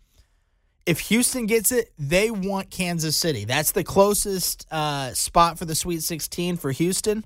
if 0.85 0.99
Houston 1.01 1.45
gets 1.45 1.71
it, 1.71 1.91
they 1.97 2.29
want 2.29 2.69
Kansas 2.69 3.15
City. 3.15 3.45
That's 3.45 3.71
the 3.71 3.83
closest 3.83 4.67
uh, 4.71 5.13
spot 5.13 5.57
for 5.57 5.65
the 5.65 5.73
Sweet 5.73 6.03
16 6.03 6.57
for 6.57 6.71
Houston. 6.71 7.25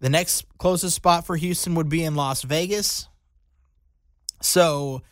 The 0.00 0.08
next 0.08 0.46
closest 0.58 0.96
spot 0.96 1.26
for 1.26 1.36
Houston 1.36 1.74
would 1.74 1.88
be 1.88 2.04
in 2.04 2.14
Las 2.14 2.42
Vegas. 2.42 3.08
So 4.40 5.02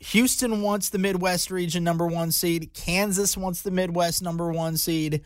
Houston 0.00 0.62
wants 0.62 0.90
the 0.90 0.98
Midwest 0.98 1.50
region 1.50 1.84
number 1.84 2.06
one 2.06 2.30
seed. 2.30 2.72
Kansas 2.74 3.36
wants 3.36 3.62
the 3.62 3.70
Midwest 3.70 4.22
number 4.22 4.50
one 4.52 4.76
seed. 4.76 5.24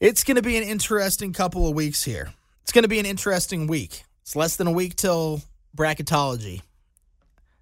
It's 0.00 0.24
going 0.24 0.36
to 0.36 0.42
be 0.42 0.56
an 0.56 0.64
interesting 0.64 1.32
couple 1.32 1.68
of 1.68 1.74
weeks 1.74 2.04
here. 2.04 2.32
It's 2.62 2.72
going 2.72 2.82
to 2.82 2.88
be 2.88 2.98
an 2.98 3.06
interesting 3.06 3.66
week. 3.66 4.04
It's 4.22 4.36
less 4.36 4.56
than 4.56 4.66
a 4.66 4.72
week 4.72 4.96
till 4.96 5.42
bracketology. 5.76 6.62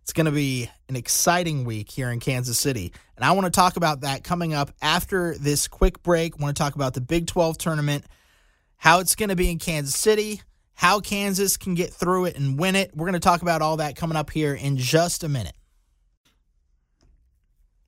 It's 0.02 0.12
going 0.12 0.26
to 0.26 0.32
be 0.32 0.70
an 0.88 0.96
exciting 0.96 1.64
week 1.64 1.90
here 1.90 2.10
in 2.10 2.20
Kansas 2.20 2.58
City. 2.58 2.92
And 3.16 3.24
I 3.24 3.32
want 3.32 3.44
to 3.44 3.50
talk 3.50 3.76
about 3.76 4.00
that 4.00 4.24
coming 4.24 4.54
up 4.54 4.72
after 4.82 5.36
this 5.36 5.68
quick 5.68 6.02
break. 6.02 6.34
I 6.34 6.42
want 6.42 6.56
to 6.56 6.62
talk 6.62 6.74
about 6.74 6.94
the 6.94 7.00
Big 7.00 7.26
12 7.26 7.58
tournament 7.58 8.04
how 8.80 9.00
it's 9.00 9.14
going 9.14 9.28
to 9.28 9.36
be 9.36 9.50
in 9.50 9.58
Kansas 9.58 9.94
City, 9.94 10.40
how 10.72 11.00
Kansas 11.00 11.58
can 11.58 11.74
get 11.74 11.92
through 11.92 12.24
it 12.24 12.38
and 12.38 12.58
win 12.58 12.74
it. 12.74 12.90
We're 12.96 13.04
going 13.04 13.12
to 13.12 13.20
talk 13.20 13.42
about 13.42 13.60
all 13.60 13.76
that 13.76 13.94
coming 13.94 14.16
up 14.16 14.30
here 14.30 14.54
in 14.54 14.78
just 14.78 15.22
a 15.22 15.28
minute. 15.28 15.52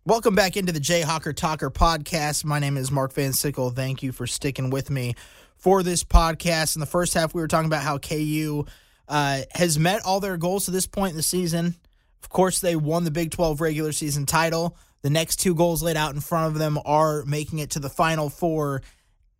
Welcome 0.04 0.34
back 0.34 0.56
into 0.56 0.72
the 0.72 0.80
Jayhawker 0.80 1.32
Talker 1.32 1.70
podcast. 1.70 2.44
My 2.44 2.58
name 2.58 2.76
is 2.76 2.90
Mark 2.90 3.12
Van 3.12 3.32
Sickle. 3.32 3.70
Thank 3.70 4.02
you 4.02 4.10
for 4.10 4.26
sticking 4.26 4.68
with 4.68 4.90
me 4.90 5.14
for 5.54 5.84
this 5.84 6.02
podcast. 6.02 6.74
In 6.74 6.80
the 6.80 6.86
first 6.86 7.14
half, 7.14 7.32
we 7.32 7.40
were 7.40 7.46
talking 7.46 7.68
about 7.68 7.84
how 7.84 7.98
KU 7.98 8.66
uh, 9.06 9.42
has 9.52 9.78
met 9.78 10.02
all 10.04 10.18
their 10.18 10.36
goals 10.36 10.64
to 10.64 10.72
this 10.72 10.88
point 10.88 11.12
in 11.12 11.16
the 11.16 11.22
season. 11.22 11.76
Of 12.20 12.30
course, 12.30 12.58
they 12.58 12.74
won 12.74 13.04
the 13.04 13.12
Big 13.12 13.30
12 13.30 13.60
regular 13.60 13.92
season 13.92 14.26
title. 14.26 14.76
The 15.02 15.10
next 15.10 15.36
two 15.36 15.54
goals 15.54 15.84
laid 15.84 15.96
out 15.96 16.16
in 16.16 16.20
front 16.20 16.48
of 16.48 16.58
them 16.58 16.80
are 16.84 17.24
making 17.24 17.60
it 17.60 17.70
to 17.70 17.78
the 17.78 17.88
Final 17.88 18.28
Four 18.28 18.82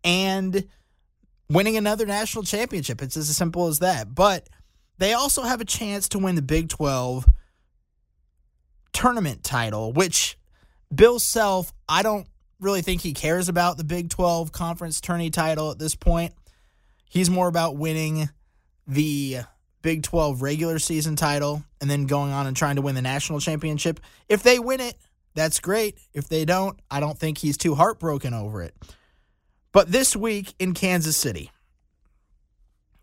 and 0.05 0.65
winning 1.49 1.75
another 1.75 2.05
national 2.05 2.45
championship. 2.45 3.01
It's 3.01 3.17
as 3.17 3.35
simple 3.35 3.67
as 3.67 3.79
that. 3.79 4.15
But 4.15 4.47
they 4.97 5.11
also 5.11 5.41
have 5.41 5.59
a 5.59 5.65
chance 5.65 6.07
to 6.07 6.19
win 6.19 6.35
the 6.35 6.41
Big 6.41 6.69
12 6.69 7.27
tournament 8.93 9.43
title, 9.43 9.91
which 9.91 10.37
Bill 10.95 11.19
Self, 11.19 11.73
I 11.87 12.03
don't 12.03 12.27
really 12.59 12.81
think 12.81 13.01
he 13.01 13.13
cares 13.13 13.49
about 13.49 13.77
the 13.77 13.83
Big 13.83 14.09
12 14.09 14.51
conference 14.51 15.01
tourney 15.01 15.29
title 15.29 15.71
at 15.71 15.79
this 15.79 15.95
point. 15.95 16.33
He's 17.09 17.29
more 17.29 17.47
about 17.47 17.77
winning 17.77 18.29
the 18.87 19.39
Big 19.81 20.03
12 20.03 20.41
regular 20.41 20.79
season 20.79 21.15
title 21.15 21.63
and 21.81 21.89
then 21.89 22.05
going 22.05 22.31
on 22.31 22.47
and 22.47 22.55
trying 22.55 22.77
to 22.77 22.81
win 22.81 22.95
the 22.95 23.01
national 23.01 23.39
championship. 23.39 23.99
If 24.29 24.43
they 24.43 24.59
win 24.59 24.79
it, 24.79 24.95
that's 25.35 25.59
great. 25.59 25.97
If 26.13 26.29
they 26.29 26.45
don't, 26.45 26.79
I 26.89 26.99
don't 26.99 27.17
think 27.17 27.37
he's 27.37 27.57
too 27.57 27.75
heartbroken 27.75 28.33
over 28.33 28.61
it. 28.63 28.75
But 29.71 29.91
this 29.91 30.15
week 30.15 30.53
in 30.59 30.73
Kansas 30.73 31.17
City, 31.17 31.51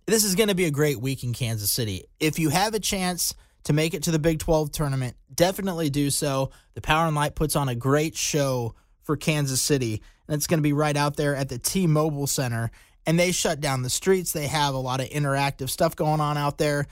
this 0.07 0.25
is 0.25 0.35
going 0.35 0.49
to 0.49 0.55
be 0.55 0.65
a 0.65 0.71
great 0.71 1.01
week 1.01 1.23
in 1.23 1.33
Kansas 1.33 1.73
City. 1.73 2.05
If 2.19 2.39
you 2.39 2.49
have 2.49 2.75
a 2.75 2.81
chance 2.81 3.35
to 3.65 3.73
make 3.73 3.95
it 3.95 4.05
to 4.05 4.11
the 4.11 4.19
Big 4.19 4.39
12 4.39 4.73
tournament, 4.73 5.17
definitely 5.35 5.91
do 5.91 6.11
so. 6.11 6.51
The 6.75 6.81
Power 6.81 7.07
and 7.07 7.17
Light 7.17 7.35
puts 7.35 7.57
on 7.57 7.69
a 7.69 7.75
great 7.75 8.17
show 8.17 8.75
for 9.03 9.17
Kansas 9.17 9.61
City, 9.61 10.03
and 10.29 10.35
it's 10.37 10.47
going 10.47 10.59
to 10.59 10.63
be 10.63 10.73
right 10.73 10.97
out 10.97 11.17
there 11.17 11.35
at 11.35 11.49
the 11.49 11.59
T 11.59 11.87
Mobile 11.87 12.27
Center. 12.27 12.71
And 13.07 13.19
they 13.19 13.33
shut 13.33 13.61
down 13.61 13.83
the 13.83 13.91
streets. 13.91 14.33
They 14.33 14.47
have 14.47 14.75
a 14.75 14.79
lot 14.79 15.01
of 15.01 15.09
interactive 15.09 15.71
stuff 15.71 15.97
going 15.97 16.21
on 16.21 16.37
out 16.37 16.59
there. 16.59 16.87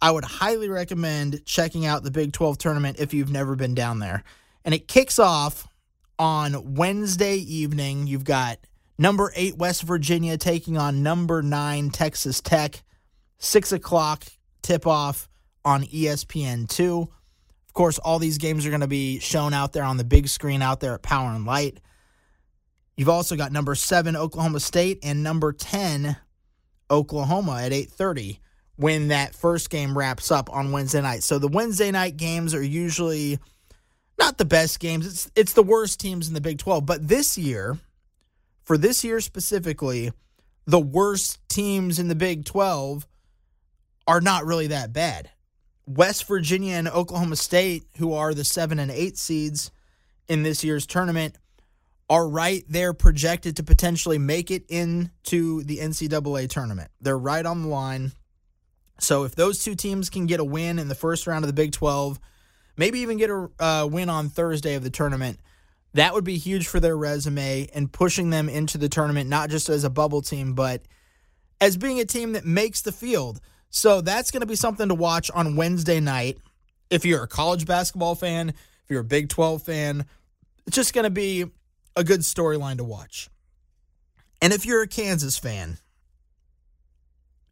I 0.00 0.10
would 0.10 0.24
highly 0.24 0.68
recommend 0.68 1.46
checking 1.46 1.86
out 1.86 2.02
the 2.02 2.10
Big 2.10 2.32
12 2.32 2.58
tournament 2.58 2.98
if 2.98 3.14
you've 3.14 3.30
never 3.30 3.54
been 3.54 3.74
down 3.74 4.00
there. 4.00 4.24
And 4.64 4.74
it 4.74 4.88
kicks 4.88 5.20
off 5.20 5.68
on 6.18 6.74
Wednesday 6.74 7.36
evening. 7.36 8.08
You've 8.08 8.24
got 8.24 8.58
number 8.98 9.32
eight 9.36 9.56
West 9.56 9.82
Virginia 9.84 10.36
taking 10.36 10.76
on 10.76 11.02
number 11.02 11.42
nine 11.42 11.90
Texas 11.90 12.40
Tech. 12.40 12.82
Six 13.38 13.72
o'clock 13.72 14.24
tip 14.62 14.86
off 14.86 15.28
on 15.64 15.84
ESPN2. 15.84 17.02
Of 17.02 17.72
course, 17.74 17.98
all 17.98 18.18
these 18.18 18.38
games 18.38 18.66
are 18.66 18.70
going 18.70 18.80
to 18.80 18.86
be 18.86 19.18
shown 19.18 19.54
out 19.54 19.72
there 19.72 19.84
on 19.84 19.96
the 19.96 20.04
big 20.04 20.28
screen 20.28 20.62
out 20.62 20.80
there 20.80 20.94
at 20.94 21.02
Power 21.02 21.30
and 21.30 21.46
Light. 21.46 21.78
You've 22.96 23.08
also 23.08 23.36
got 23.36 23.52
number 23.52 23.74
7 23.74 24.16
Oklahoma 24.16 24.60
State 24.60 24.98
and 25.02 25.22
number 25.22 25.52
10 25.52 26.16
Oklahoma 26.90 27.62
at 27.62 27.72
8:30 27.72 28.38
when 28.76 29.08
that 29.08 29.34
first 29.34 29.70
game 29.70 29.96
wraps 29.96 30.30
up 30.30 30.50
on 30.52 30.72
Wednesday 30.72 31.00
night. 31.00 31.22
So 31.22 31.38
the 31.38 31.48
Wednesday 31.48 31.90
night 31.90 32.16
games 32.16 32.54
are 32.54 32.62
usually 32.62 33.38
not 34.18 34.36
the 34.36 34.44
best 34.44 34.78
games. 34.78 35.06
It's 35.06 35.30
it's 35.34 35.52
the 35.54 35.62
worst 35.62 36.00
teams 36.00 36.28
in 36.28 36.34
the 36.34 36.40
Big 36.40 36.58
12, 36.58 36.84
but 36.84 37.08
this 37.08 37.38
year 37.38 37.78
for 38.64 38.76
this 38.78 39.04
year 39.04 39.20
specifically, 39.20 40.12
the 40.66 40.80
worst 40.80 41.40
teams 41.48 41.98
in 41.98 42.08
the 42.08 42.14
Big 42.14 42.44
12 42.44 43.06
are 44.06 44.20
not 44.20 44.44
really 44.44 44.68
that 44.68 44.92
bad. 44.92 45.30
West 45.86 46.26
Virginia 46.26 46.74
and 46.74 46.88
Oklahoma 46.88 47.36
State, 47.36 47.84
who 47.98 48.12
are 48.12 48.34
the 48.34 48.44
seven 48.44 48.78
and 48.78 48.90
eight 48.90 49.18
seeds 49.18 49.70
in 50.28 50.42
this 50.42 50.62
year's 50.62 50.86
tournament, 50.86 51.36
are 52.08 52.28
right 52.28 52.64
there 52.68 52.92
projected 52.92 53.56
to 53.56 53.62
potentially 53.62 54.18
make 54.18 54.50
it 54.50 54.64
into 54.68 55.62
the 55.64 55.78
NCAA 55.78 56.48
tournament. 56.48 56.90
They're 57.00 57.18
right 57.18 57.44
on 57.44 57.62
the 57.62 57.68
line. 57.68 58.12
So 58.98 59.24
if 59.24 59.34
those 59.34 59.64
two 59.64 59.74
teams 59.74 60.10
can 60.10 60.26
get 60.26 60.38
a 60.38 60.44
win 60.44 60.78
in 60.78 60.88
the 60.88 60.94
first 60.94 61.26
round 61.26 61.44
of 61.44 61.48
the 61.48 61.54
Big 61.54 61.72
12, 61.72 62.20
maybe 62.76 63.00
even 63.00 63.16
get 63.16 63.30
a 63.30 63.48
uh, 63.58 63.88
win 63.90 64.08
on 64.08 64.28
Thursday 64.28 64.74
of 64.74 64.84
the 64.84 64.90
tournament, 64.90 65.40
that 65.94 66.14
would 66.14 66.24
be 66.24 66.38
huge 66.38 66.68
for 66.68 66.80
their 66.80 66.96
resume 66.96 67.68
and 67.74 67.92
pushing 67.92 68.30
them 68.30 68.48
into 68.48 68.78
the 68.78 68.88
tournament, 68.88 69.28
not 69.28 69.50
just 69.50 69.68
as 69.68 69.84
a 69.84 69.90
bubble 69.90 70.22
team, 70.22 70.54
but 70.54 70.82
as 71.60 71.76
being 71.76 72.00
a 72.00 72.04
team 72.04 72.32
that 72.32 72.44
makes 72.44 72.82
the 72.82 72.92
field. 72.92 73.40
So 73.74 74.02
that's 74.02 74.30
going 74.30 74.42
to 74.42 74.46
be 74.46 74.54
something 74.54 74.88
to 74.88 74.94
watch 74.94 75.30
on 75.30 75.56
Wednesday 75.56 75.98
night. 75.98 76.36
If 76.90 77.06
you're 77.06 77.22
a 77.22 77.28
college 77.28 77.66
basketball 77.66 78.14
fan, 78.14 78.50
if 78.50 78.90
you're 78.90 79.00
a 79.00 79.04
Big 79.04 79.30
12 79.30 79.62
fan, 79.62 80.04
it's 80.66 80.76
just 80.76 80.92
going 80.92 81.04
to 81.04 81.10
be 81.10 81.46
a 81.96 82.04
good 82.04 82.20
storyline 82.20 82.76
to 82.76 82.84
watch. 82.84 83.30
And 84.42 84.52
if 84.52 84.66
you're 84.66 84.82
a 84.82 84.86
Kansas 84.86 85.38
fan, 85.38 85.78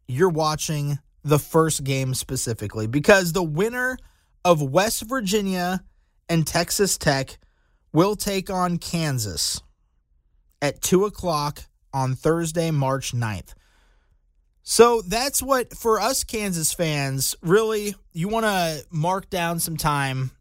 you're 0.07 0.29
watching 0.29 0.99
the 1.23 1.39
first 1.39 1.83
game 1.83 2.13
specifically 2.13 2.85
because 2.85 3.33
the 3.33 3.43
winner 3.43 3.97
of 4.45 4.61
West 4.61 5.01
Virginia 5.03 5.83
and 6.29 6.45
Texas 6.45 6.99
Tech 6.99 7.39
will 7.93 8.15
take 8.15 8.51
on 8.51 8.77
Kansas 8.77 9.59
at 10.61 10.83
2 10.83 11.05
o'clock 11.05 11.63
on 11.91 12.13
Thursday, 12.13 12.69
March 12.69 13.11
9th. 13.11 13.53
So 14.63 15.01
that's 15.01 15.41
what, 15.41 15.75
for 15.75 15.99
us 15.99 16.23
Kansas 16.23 16.73
fans, 16.73 17.35
really, 17.41 17.95
you 18.13 18.27
want 18.27 18.45
to 18.45 18.85
mark 18.91 19.29
down 19.29 19.59
some 19.59 19.77
time 19.77 20.31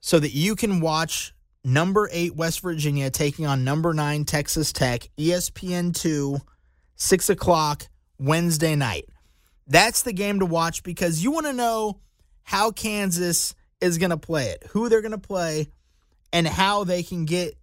so 0.00 0.18
that 0.18 0.32
you 0.32 0.56
can 0.56 0.80
watch 0.80 1.34
number 1.64 2.08
eight 2.12 2.34
West 2.34 2.60
Virginia 2.60 3.10
taking 3.10 3.46
on 3.46 3.64
number 3.64 3.92
nine 3.92 4.24
Texas 4.24 4.72
Tech, 4.72 5.08
ESPN 5.18 5.94
2, 5.94 6.38
6 6.94 7.30
o'clock 7.30 7.88
Wednesday 8.18 8.74
night. 8.74 9.04
That's 9.66 10.02
the 10.02 10.12
game 10.12 10.38
to 10.40 10.46
watch 10.46 10.82
because 10.82 11.22
you 11.22 11.32
want 11.32 11.46
to 11.46 11.52
know 11.52 12.00
how 12.44 12.70
Kansas 12.70 13.54
is 13.80 13.98
going 13.98 14.10
to 14.10 14.16
play 14.16 14.46
it, 14.50 14.64
who 14.70 14.88
they're 14.88 15.02
going 15.02 15.10
to 15.10 15.18
play, 15.18 15.68
and 16.32 16.46
how 16.46 16.84
they 16.84 17.02
can 17.02 17.24
get 17.24 17.54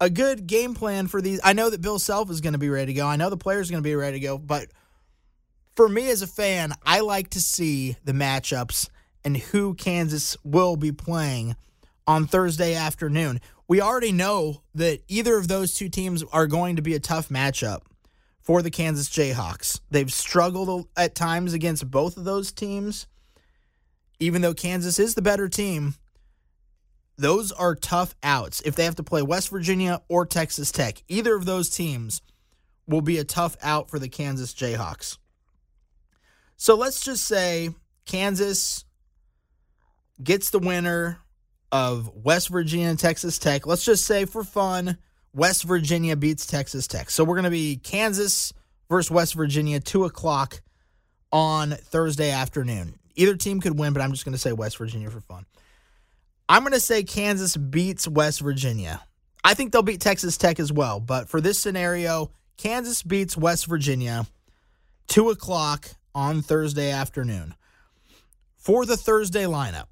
a 0.00 0.10
good 0.10 0.46
game 0.46 0.74
plan 0.74 1.08
for 1.08 1.20
these. 1.20 1.40
I 1.42 1.54
know 1.54 1.70
that 1.70 1.80
Bill 1.80 1.98
Self 1.98 2.30
is 2.30 2.40
going 2.40 2.52
to 2.52 2.58
be 2.58 2.68
ready 2.68 2.92
to 2.92 2.96
go. 2.96 3.06
I 3.06 3.16
know 3.16 3.30
the 3.30 3.36
players 3.36 3.68
are 3.68 3.72
going 3.72 3.82
to 3.82 3.88
be 3.88 3.96
ready 3.96 4.20
to 4.20 4.24
go, 4.24 4.38
but 4.38 4.68
for 5.78 5.88
me 5.88 6.10
as 6.10 6.22
a 6.22 6.26
fan, 6.26 6.72
I 6.84 6.98
like 6.98 7.30
to 7.30 7.40
see 7.40 7.96
the 8.02 8.10
matchups 8.10 8.88
and 9.22 9.36
who 9.36 9.74
Kansas 9.74 10.36
will 10.42 10.74
be 10.74 10.90
playing 10.90 11.54
on 12.04 12.26
Thursday 12.26 12.74
afternoon. 12.74 13.40
We 13.68 13.80
already 13.80 14.10
know 14.10 14.62
that 14.74 15.02
either 15.06 15.36
of 15.36 15.46
those 15.46 15.74
two 15.74 15.88
teams 15.88 16.24
are 16.32 16.48
going 16.48 16.74
to 16.74 16.82
be 16.82 16.96
a 16.96 16.98
tough 16.98 17.28
matchup 17.28 17.82
for 18.40 18.60
the 18.60 18.72
Kansas 18.72 19.08
Jayhawks. 19.08 19.78
They've 19.88 20.12
struggled 20.12 20.88
at 20.96 21.14
times 21.14 21.52
against 21.52 21.88
both 21.88 22.16
of 22.16 22.24
those 22.24 22.50
teams. 22.50 23.06
Even 24.18 24.42
though 24.42 24.54
Kansas 24.54 24.98
is 24.98 25.14
the 25.14 25.22
better 25.22 25.48
team, 25.48 25.94
those 27.16 27.52
are 27.52 27.76
tough 27.76 28.16
outs. 28.24 28.60
If 28.62 28.74
they 28.74 28.84
have 28.84 28.96
to 28.96 29.04
play 29.04 29.22
West 29.22 29.50
Virginia 29.50 30.02
or 30.08 30.26
Texas 30.26 30.72
Tech, 30.72 31.04
either 31.06 31.36
of 31.36 31.44
those 31.44 31.70
teams 31.70 32.20
will 32.88 33.00
be 33.00 33.18
a 33.18 33.24
tough 33.24 33.56
out 33.62 33.88
for 33.88 34.00
the 34.00 34.08
Kansas 34.08 34.52
Jayhawks. 34.52 35.18
So 36.60 36.74
let's 36.74 37.04
just 37.04 37.24
say 37.24 37.70
Kansas 38.04 38.84
gets 40.22 40.50
the 40.50 40.58
winner 40.58 41.18
of 41.70 42.10
West 42.12 42.48
Virginia 42.48 42.88
and 42.88 42.98
Texas 42.98 43.38
Tech. 43.38 43.64
Let's 43.64 43.84
just 43.84 44.04
say 44.04 44.24
for 44.24 44.42
fun, 44.42 44.98
West 45.32 45.62
Virginia 45.62 46.16
beats 46.16 46.46
Texas 46.46 46.88
Tech. 46.88 47.10
So 47.10 47.22
we're 47.22 47.36
going 47.36 47.44
to 47.44 47.50
be 47.50 47.76
Kansas 47.76 48.52
versus 48.88 49.08
West 49.08 49.34
Virginia, 49.34 49.78
2 49.78 50.04
o'clock 50.04 50.60
on 51.30 51.70
Thursday 51.70 52.32
afternoon. 52.32 52.98
Either 53.14 53.36
team 53.36 53.60
could 53.60 53.78
win, 53.78 53.92
but 53.92 54.02
I'm 54.02 54.10
just 54.10 54.24
going 54.24 54.32
to 54.32 54.38
say 54.38 54.52
West 54.52 54.78
Virginia 54.78 55.10
for 55.10 55.20
fun. 55.20 55.46
I'm 56.48 56.62
going 56.62 56.72
to 56.72 56.80
say 56.80 57.04
Kansas 57.04 57.56
beats 57.56 58.08
West 58.08 58.40
Virginia. 58.40 59.00
I 59.44 59.54
think 59.54 59.70
they'll 59.70 59.82
beat 59.82 60.00
Texas 60.00 60.36
Tech 60.36 60.58
as 60.58 60.72
well, 60.72 60.98
but 60.98 61.28
for 61.28 61.40
this 61.40 61.60
scenario, 61.60 62.32
Kansas 62.56 63.04
beats 63.04 63.36
West 63.36 63.66
Virginia, 63.66 64.26
2 65.06 65.30
o'clock 65.30 65.88
on 66.14 66.42
Thursday 66.42 66.90
afternoon. 66.90 67.54
For 68.56 68.84
the 68.84 68.96
Thursday 68.96 69.44
lineup, 69.44 69.86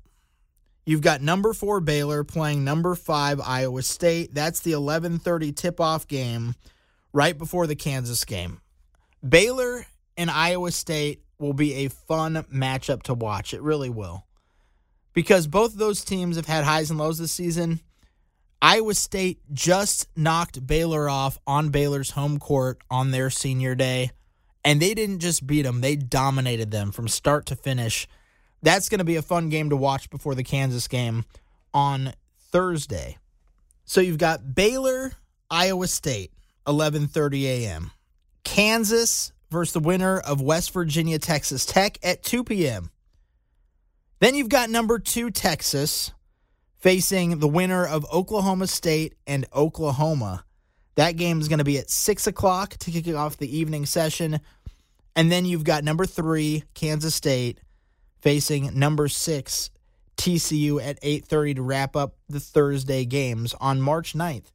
you've 0.84 1.00
got 1.00 1.22
number 1.22 1.52
four 1.52 1.80
Baylor 1.80 2.24
playing 2.24 2.64
number 2.64 2.94
five 2.94 3.40
Iowa 3.40 3.82
State. 3.82 4.34
That's 4.34 4.60
the 4.60 4.72
11:30 4.72 5.52
tip-off 5.52 6.06
game 6.06 6.54
right 7.12 7.36
before 7.36 7.66
the 7.66 7.76
Kansas 7.76 8.24
game. 8.24 8.60
Baylor 9.26 9.86
and 10.16 10.30
Iowa 10.30 10.70
State 10.70 11.22
will 11.38 11.52
be 11.52 11.84
a 11.84 11.88
fun 11.88 12.34
matchup 12.52 13.02
to 13.04 13.14
watch. 13.14 13.54
It 13.54 13.62
really 13.62 13.90
will. 13.90 14.24
Because 15.12 15.46
both 15.46 15.74
those 15.74 16.04
teams 16.04 16.36
have 16.36 16.46
had 16.46 16.64
highs 16.64 16.90
and 16.90 16.98
lows 16.98 17.18
this 17.18 17.32
season. 17.32 17.80
Iowa 18.60 18.94
State 18.94 19.40
just 19.52 20.08
knocked 20.16 20.66
Baylor 20.66 21.08
off 21.08 21.38
on 21.46 21.70
Baylor's 21.70 22.10
home 22.10 22.38
court 22.38 22.80
on 22.90 23.10
their 23.10 23.30
senior 23.30 23.74
day. 23.74 24.12
And 24.66 24.82
they 24.82 24.94
didn't 24.94 25.20
just 25.20 25.46
beat 25.46 25.62
them, 25.62 25.80
they 25.80 25.94
dominated 25.94 26.72
them 26.72 26.90
from 26.90 27.06
start 27.06 27.46
to 27.46 27.56
finish. 27.56 28.08
That's 28.62 28.88
going 28.88 28.98
to 28.98 29.04
be 29.04 29.14
a 29.14 29.22
fun 29.22 29.48
game 29.48 29.70
to 29.70 29.76
watch 29.76 30.10
before 30.10 30.34
the 30.34 30.42
Kansas 30.42 30.88
game 30.88 31.24
on 31.72 32.12
Thursday. 32.50 33.16
So 33.84 34.00
you've 34.00 34.18
got 34.18 34.56
Baylor, 34.56 35.12
Iowa 35.48 35.86
State, 35.86 36.32
11:30 36.66 37.44
a.m. 37.44 37.92
Kansas 38.42 39.32
versus 39.52 39.72
the 39.72 39.78
winner 39.78 40.18
of 40.18 40.40
West 40.40 40.72
Virginia, 40.72 41.20
Texas 41.20 41.64
Tech 41.64 41.96
at 42.02 42.24
2 42.24 42.42
p.m. 42.42 42.90
Then 44.18 44.34
you've 44.34 44.48
got 44.48 44.68
number 44.68 44.98
2 44.98 45.30
Texas 45.30 46.10
facing 46.78 47.38
the 47.38 47.46
winner 47.46 47.86
of 47.86 48.04
Oklahoma 48.12 48.66
State 48.66 49.14
and 49.28 49.46
Oklahoma. 49.54 50.44
That 50.96 51.16
game 51.16 51.40
is 51.40 51.46
going 51.46 51.58
to 51.58 51.64
be 51.64 51.78
at 51.78 51.90
6 51.90 52.26
o'clock 52.26 52.78
to 52.78 52.90
kick 52.90 53.06
off 53.14 53.36
the 53.36 53.56
evening 53.56 53.86
session. 53.86 54.40
And 55.16 55.32
then 55.32 55.46
you've 55.46 55.64
got 55.64 55.82
number 55.82 56.04
three, 56.04 56.62
Kansas 56.74 57.14
State, 57.14 57.58
facing 58.20 58.78
number 58.78 59.08
6 59.08 59.70
TCU 60.16 60.80
at 60.82 61.00
8:30 61.02 61.56
to 61.56 61.62
wrap 61.62 61.96
up 61.96 62.16
the 62.28 62.40
Thursday 62.40 63.04
games 63.04 63.54
on 63.54 63.80
March 63.80 64.14
9th. 64.14 64.52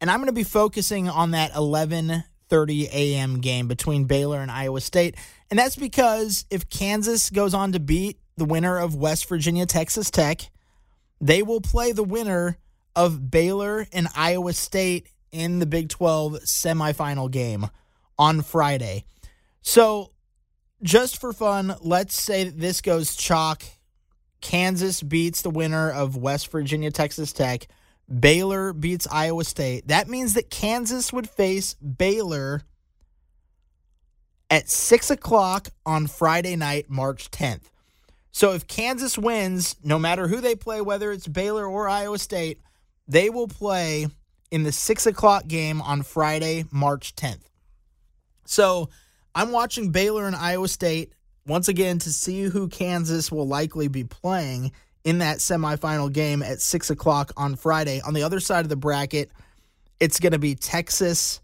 And 0.00 0.10
I'm 0.10 0.18
going 0.18 0.26
to 0.26 0.32
be 0.32 0.44
focusing 0.44 1.08
on 1.08 1.30
that 1.30 1.52
11:30 1.52 2.88
a.m. 2.92 3.40
game 3.40 3.68
between 3.68 4.04
Baylor 4.04 4.40
and 4.40 4.50
Iowa 4.50 4.80
State. 4.80 5.16
And 5.50 5.58
that's 5.58 5.76
because 5.76 6.44
if 6.50 6.68
Kansas 6.68 7.30
goes 7.30 7.54
on 7.54 7.72
to 7.72 7.80
beat 7.80 8.18
the 8.36 8.44
winner 8.44 8.78
of 8.78 8.94
West 8.94 9.28
Virginia 9.28 9.66
Texas 9.66 10.10
Tech, 10.10 10.50
they 11.20 11.42
will 11.42 11.60
play 11.60 11.92
the 11.92 12.04
winner 12.04 12.58
of 12.96 13.30
Baylor 13.30 13.86
and 13.92 14.08
Iowa 14.16 14.52
State 14.52 15.08
in 15.32 15.58
the 15.58 15.66
Big 15.66 15.88
12 15.88 16.40
semifinal 16.40 17.30
game 17.30 17.66
on 18.18 18.42
Friday. 18.42 19.04
So, 19.66 20.10
just 20.82 21.18
for 21.18 21.32
fun, 21.32 21.74
let's 21.80 22.14
say 22.14 22.44
that 22.44 22.60
this 22.60 22.82
goes 22.82 23.16
chalk. 23.16 23.62
Kansas 24.42 25.02
beats 25.02 25.40
the 25.40 25.48
winner 25.48 25.90
of 25.90 26.18
West 26.18 26.52
Virginia 26.52 26.90
Texas 26.90 27.32
Tech. 27.32 27.66
Baylor 28.20 28.74
beats 28.74 29.08
Iowa 29.10 29.42
State. 29.42 29.88
That 29.88 30.06
means 30.06 30.34
that 30.34 30.50
Kansas 30.50 31.14
would 31.14 31.30
face 31.30 31.74
Baylor 31.74 32.60
at 34.50 34.68
6 34.68 35.10
o'clock 35.10 35.70
on 35.86 36.08
Friday 36.08 36.56
night, 36.56 36.90
March 36.90 37.30
10th. 37.30 37.70
So 38.32 38.52
if 38.52 38.66
Kansas 38.66 39.16
wins, 39.16 39.76
no 39.82 39.98
matter 39.98 40.28
who 40.28 40.42
they 40.42 40.54
play, 40.54 40.82
whether 40.82 41.10
it's 41.10 41.26
Baylor 41.26 41.64
or 41.64 41.88
Iowa 41.88 42.18
State, 42.18 42.60
they 43.08 43.30
will 43.30 43.48
play 43.48 44.08
in 44.50 44.62
the 44.62 44.72
6 44.72 45.06
o'clock 45.06 45.48
game 45.48 45.80
on 45.80 46.02
Friday, 46.02 46.66
March 46.70 47.16
10th. 47.16 47.48
So 48.44 48.90
I'm 49.34 49.50
watching 49.50 49.90
Baylor 49.90 50.26
and 50.26 50.36
Iowa 50.36 50.68
State 50.68 51.12
once 51.46 51.68
again 51.68 51.98
to 52.00 52.12
see 52.12 52.44
who 52.44 52.68
Kansas 52.68 53.32
will 53.32 53.46
likely 53.46 53.88
be 53.88 54.04
playing 54.04 54.72
in 55.02 55.18
that 55.18 55.38
semifinal 55.38 56.12
game 56.12 56.42
at 56.42 56.60
6 56.60 56.90
o'clock 56.90 57.32
on 57.36 57.56
Friday. 57.56 58.00
On 58.00 58.14
the 58.14 58.22
other 58.22 58.40
side 58.40 58.64
of 58.64 58.68
the 58.68 58.76
bracket, 58.76 59.30
it's 60.00 60.20
going 60.20 60.32
to 60.32 60.38
be 60.38 60.54
Texas 60.54 61.40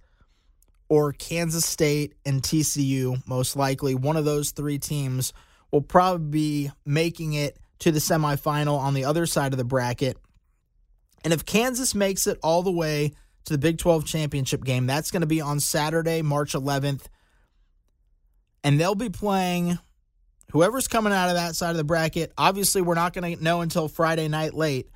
or 0.89 1.13
Kansas 1.13 1.67
State 1.67 2.15
and 2.25 2.43
TCU, 2.43 3.27
most 3.27 3.57
likely. 3.57 3.95
One 3.95 4.17
of 4.17 4.25
those 4.25 4.51
three 4.51 4.79
teams 4.79 5.33
will 5.71 5.83
probably 5.83 6.27
be 6.31 6.71
making 6.85 7.35
it 7.35 7.57
to 7.81 7.93
the 7.93 8.01
semifinal 8.01 8.79
on 8.79 8.95
the 8.95 9.05
other 9.05 9.27
side 9.27 9.53
of 9.53 9.59
the 9.59 9.65
bracket. 9.65 10.17
And 11.23 11.33
if 11.33 11.45
Kansas 11.45 11.95
makes 11.95 12.27
it 12.27 12.39
all 12.43 12.63
the 12.63 12.73
way 12.73 13.13
to 13.45 13.53
the 13.53 13.59
Big 13.59 13.79
12 13.79 14.07
championship 14.07 14.65
game, 14.65 14.87
that's 14.87 15.11
going 15.11 15.21
to 15.21 15.27
be 15.27 15.41
on 15.41 15.61
Saturday, 15.61 16.23
March 16.23 16.53
11th. 16.53 17.07
And 18.63 18.79
they'll 18.79 18.95
be 18.95 19.09
playing 19.09 19.79
whoever's 20.53 20.89
coming 20.89 21.13
out 21.13 21.29
of 21.29 21.37
that 21.37 21.57
side 21.57 21.71
of 21.71 21.77
the 21.77 21.85
bracket, 21.85 22.33
obviously 22.37 22.83
we're 22.83 22.95
not 22.95 23.13
going 23.13 23.37
to 23.37 23.43
know 23.43 23.61
until 23.61 23.89
Friday 23.89 24.29
night 24.29 24.55
late, 24.55 24.89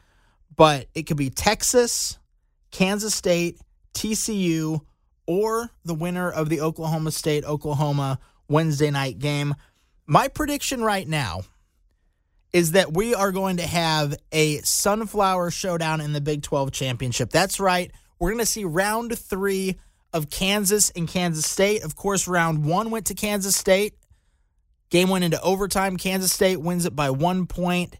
but 0.55 0.87
it 0.95 1.05
could 1.05 1.17
be 1.17 1.31
Texas, 1.31 2.19
Kansas 2.71 3.15
State, 3.15 3.59
TCU, 3.95 4.81
or 5.27 5.71
the 5.85 5.95
winner 5.95 6.31
of 6.31 6.49
the 6.49 6.61
Oklahoma 6.61 7.11
State 7.11 7.45
Oklahoma 7.45 8.19
Wednesday 8.49 8.91
night 8.91 9.19
game. 9.19 9.55
My 10.07 10.29
prediction 10.29 10.83
right 10.83 11.09
now 11.09 11.43
is 12.53 12.73
that 12.73 12.93
we 12.93 13.15
are 13.15 13.33
going 13.33 13.57
to 13.57 13.67
have 13.67 14.15
a 14.33 14.59
sunflower 14.59 15.51
showdown 15.51 16.01
in 16.01 16.13
the 16.13 16.21
Big 16.21 16.43
12 16.43 16.73
championship. 16.73 17.31
That's 17.31 17.59
right. 17.59 17.91
We're 18.19 18.31
going 18.31 18.41
to 18.41 18.47
see 18.47 18.65
round 18.65 19.19
three 19.19 19.77
of 20.15 20.31
Kansas 20.31 20.91
and 20.91 21.07
Kansas 21.07 21.45
State. 21.45 21.85
Of 21.85 21.97
course, 21.97 22.27
round 22.27 22.65
one 22.65 22.91
went 22.91 23.07
to 23.07 23.15
Kansas 23.15 23.57
State. 23.57 23.95
Game 24.89 25.11
went 25.11 25.25
into 25.25 25.43
overtime. 25.43 25.97
Kansas 25.97 26.33
State 26.33 26.61
wins 26.61 26.87
it 26.87 26.95
by 26.95 27.11
one 27.11 27.47
point 27.47 27.99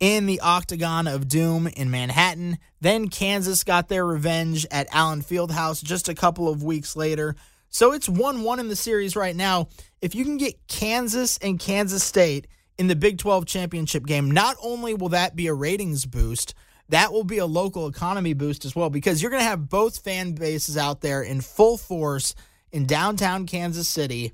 in 0.00 0.26
the 0.26 0.40
Octagon 0.40 1.06
of 1.06 1.28
Doom 1.28 1.68
in 1.68 1.90
Manhattan. 1.90 2.58
Then 2.80 3.08
Kansas 3.08 3.62
got 3.62 3.88
their 3.88 4.04
revenge 4.04 4.66
at 4.70 4.88
Allen 4.92 5.22
Fieldhouse 5.22 5.84
just 5.84 6.08
a 6.08 6.14
couple 6.14 6.48
of 6.48 6.64
weeks 6.64 6.96
later. 6.96 7.36
So 7.68 7.92
it's 7.92 8.08
1 8.08 8.42
1 8.42 8.60
in 8.60 8.68
the 8.68 8.76
series 8.76 9.14
right 9.14 9.36
now. 9.36 9.68
If 10.00 10.14
you 10.14 10.24
can 10.24 10.38
get 10.38 10.66
Kansas 10.68 11.38
and 11.38 11.60
Kansas 11.60 12.02
State 12.02 12.48
in 12.78 12.86
the 12.86 12.96
Big 12.96 13.18
12 13.18 13.46
championship 13.46 14.06
game, 14.06 14.30
not 14.30 14.56
only 14.62 14.94
will 14.94 15.10
that 15.10 15.36
be 15.36 15.46
a 15.48 15.54
ratings 15.54 16.06
boost, 16.06 16.54
that 16.88 17.12
will 17.12 17.24
be 17.24 17.38
a 17.38 17.46
local 17.46 17.86
economy 17.86 18.34
boost 18.34 18.64
as 18.64 18.76
well 18.76 18.90
because 18.90 19.22
you're 19.22 19.30
going 19.30 19.40
to 19.42 19.48
have 19.48 19.68
both 19.68 19.98
fan 19.98 20.32
bases 20.32 20.76
out 20.76 21.00
there 21.00 21.22
in 21.22 21.40
full 21.40 21.76
force 21.76 22.34
in 22.70 22.86
downtown 22.86 23.46
Kansas 23.46 23.88
City 23.88 24.32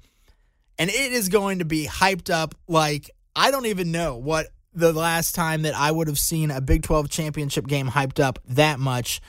and 0.79 0.91
it 0.91 1.13
is 1.13 1.29
going 1.29 1.59
to 1.59 1.65
be 1.65 1.87
hyped 1.87 2.31
up 2.31 2.55
like 2.67 3.11
I 3.35 3.51
don't 3.51 3.67
even 3.67 3.93
know 3.93 4.17
what 4.17 4.49
the 4.75 4.93
last 4.93 5.35
time 5.35 5.63
that 5.63 5.75
I 5.75 5.91
would 5.91 6.09
have 6.09 6.19
seen 6.19 6.51
a 6.51 6.61
Big 6.61 6.83
12 6.83 7.09
championship 7.09 7.67
game 7.67 7.89
hyped 7.89 8.21
up 8.21 8.39
that 8.49 8.79
much 8.79 9.21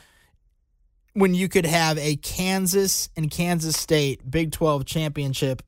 when 1.13 1.33
you 1.33 1.49
could 1.49 1.65
have 1.65 1.97
a 1.97 2.15
Kansas 2.17 3.09
and 3.15 3.29
Kansas 3.31 3.75
State 3.75 4.29
Big 4.29 4.51
12 4.51 4.85
championship 4.85 5.63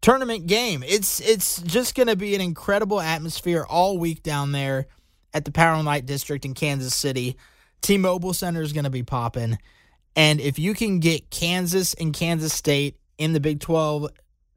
tournament 0.00 0.46
game. 0.46 0.82
It's 0.82 1.20
it's 1.20 1.62
just 1.62 1.94
going 1.94 2.08
to 2.08 2.16
be 2.16 2.34
an 2.34 2.40
incredible 2.40 3.00
atmosphere 3.00 3.64
all 3.68 3.98
week 3.98 4.22
down 4.22 4.52
there 4.52 4.86
at 5.34 5.44
the 5.44 5.50
Power 5.50 5.74
and 5.74 5.84
Light 5.84 6.06
District 6.06 6.44
in 6.44 6.54
Kansas 6.54 6.94
City. 6.94 7.36
T-Mobile 7.82 8.32
Center 8.32 8.62
is 8.62 8.72
going 8.72 8.84
to 8.84 8.90
be 8.90 9.02
popping. 9.02 9.58
And 10.16 10.40
if 10.40 10.58
you 10.58 10.74
can 10.74 11.00
get 11.00 11.28
Kansas 11.28 11.92
and 11.94 12.14
Kansas 12.14 12.54
State 12.54 12.96
in 13.18 13.32
the 13.32 13.40
Big 13.40 13.60
12 13.60 14.08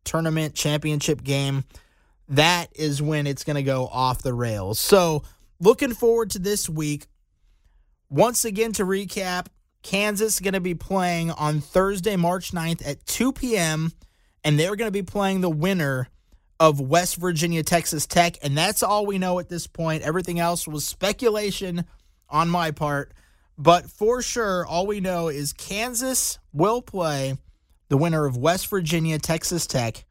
tournament 0.05 0.53
championship 0.53 1.23
game, 1.23 1.63
that 2.29 2.69
is 2.75 3.01
when 3.01 3.25
it's 3.27 3.43
going 3.43 3.55
to 3.55 3.63
go 3.63 3.87
off 3.87 4.21
the 4.21 4.33
rails. 4.33 4.79
So, 4.79 5.23
looking 5.59 5.93
forward 5.93 6.29
to 6.31 6.39
this 6.39 6.69
week. 6.69 7.07
Once 8.09 8.45
again, 8.45 8.71
to 8.73 8.85
recap, 8.85 9.47
Kansas 9.83 10.35
is 10.35 10.39
going 10.39 10.53
to 10.53 10.61
be 10.61 10.75
playing 10.75 11.31
on 11.31 11.59
Thursday, 11.59 12.15
March 12.15 12.51
9th 12.51 12.87
at 12.87 13.05
2 13.05 13.33
p.m., 13.33 13.91
and 14.43 14.57
they're 14.57 14.75
going 14.75 14.87
to 14.87 14.91
be 14.91 15.03
playing 15.03 15.41
the 15.41 15.49
winner 15.49 16.09
of 16.59 16.79
West 16.79 17.17
Virginia, 17.17 17.63
Texas 17.63 18.05
Tech. 18.05 18.37
And 18.41 18.57
that's 18.57 18.83
all 18.83 19.05
we 19.05 19.17
know 19.17 19.39
at 19.39 19.49
this 19.49 19.67
point. 19.67 20.03
Everything 20.03 20.39
else 20.39 20.67
was 20.67 20.85
speculation 20.85 21.85
on 22.29 22.49
my 22.49 22.71
part. 22.71 23.13
But 23.57 23.89
for 23.89 24.21
sure, 24.21 24.65
all 24.65 24.85
we 24.87 24.99
know 24.99 25.29
is 25.29 25.53
Kansas 25.53 26.39
will 26.53 26.81
play 26.81 27.37
the 27.89 27.97
winner 27.97 28.25
of 28.25 28.37
West 28.37 28.67
Virginia, 28.69 29.17
Texas 29.17 29.65
Tech, 29.65 30.05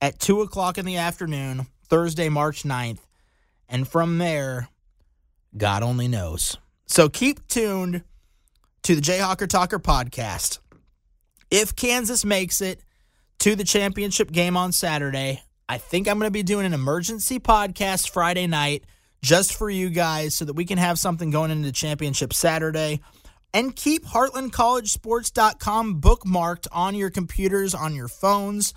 at 0.00 0.18
2 0.18 0.42
o'clock 0.42 0.78
in 0.78 0.84
the 0.84 0.96
afternoon, 0.96 1.66
Thursday, 1.88 2.28
March 2.28 2.62
9th. 2.62 3.00
And 3.68 3.88
from 3.88 4.18
there, 4.18 4.68
God 5.56 5.82
only 5.82 6.08
knows. 6.08 6.58
So 6.86 7.08
keep 7.08 7.46
tuned 7.48 8.02
to 8.82 8.94
the 8.94 9.00
Jayhawker 9.00 9.48
Talker 9.48 9.78
podcast. 9.78 10.58
If 11.50 11.74
Kansas 11.74 12.24
makes 12.24 12.60
it 12.60 12.80
to 13.38 13.56
the 13.56 13.64
championship 13.64 14.30
game 14.30 14.56
on 14.56 14.72
Saturday, 14.72 15.42
I 15.68 15.78
think 15.78 16.08
I'm 16.08 16.18
going 16.18 16.28
to 16.28 16.32
be 16.32 16.42
doing 16.42 16.66
an 16.66 16.74
emergency 16.74 17.40
podcast 17.40 18.10
Friday 18.10 18.46
night 18.46 18.84
just 19.22 19.54
for 19.54 19.70
you 19.70 19.88
guys 19.88 20.34
so 20.34 20.44
that 20.44 20.52
we 20.52 20.66
can 20.66 20.76
have 20.76 20.98
something 20.98 21.30
going 21.30 21.50
into 21.50 21.64
the 21.66 21.72
championship 21.72 22.34
Saturday 22.34 23.00
and 23.54 23.74
keep 23.74 24.04
heartlandcollegesports.com 24.04 26.00
bookmarked 26.00 26.66
on 26.70 26.94
your 26.94 27.08
computers, 27.08 27.74
on 27.74 27.94
your 27.94 28.08
phones, 28.08 28.74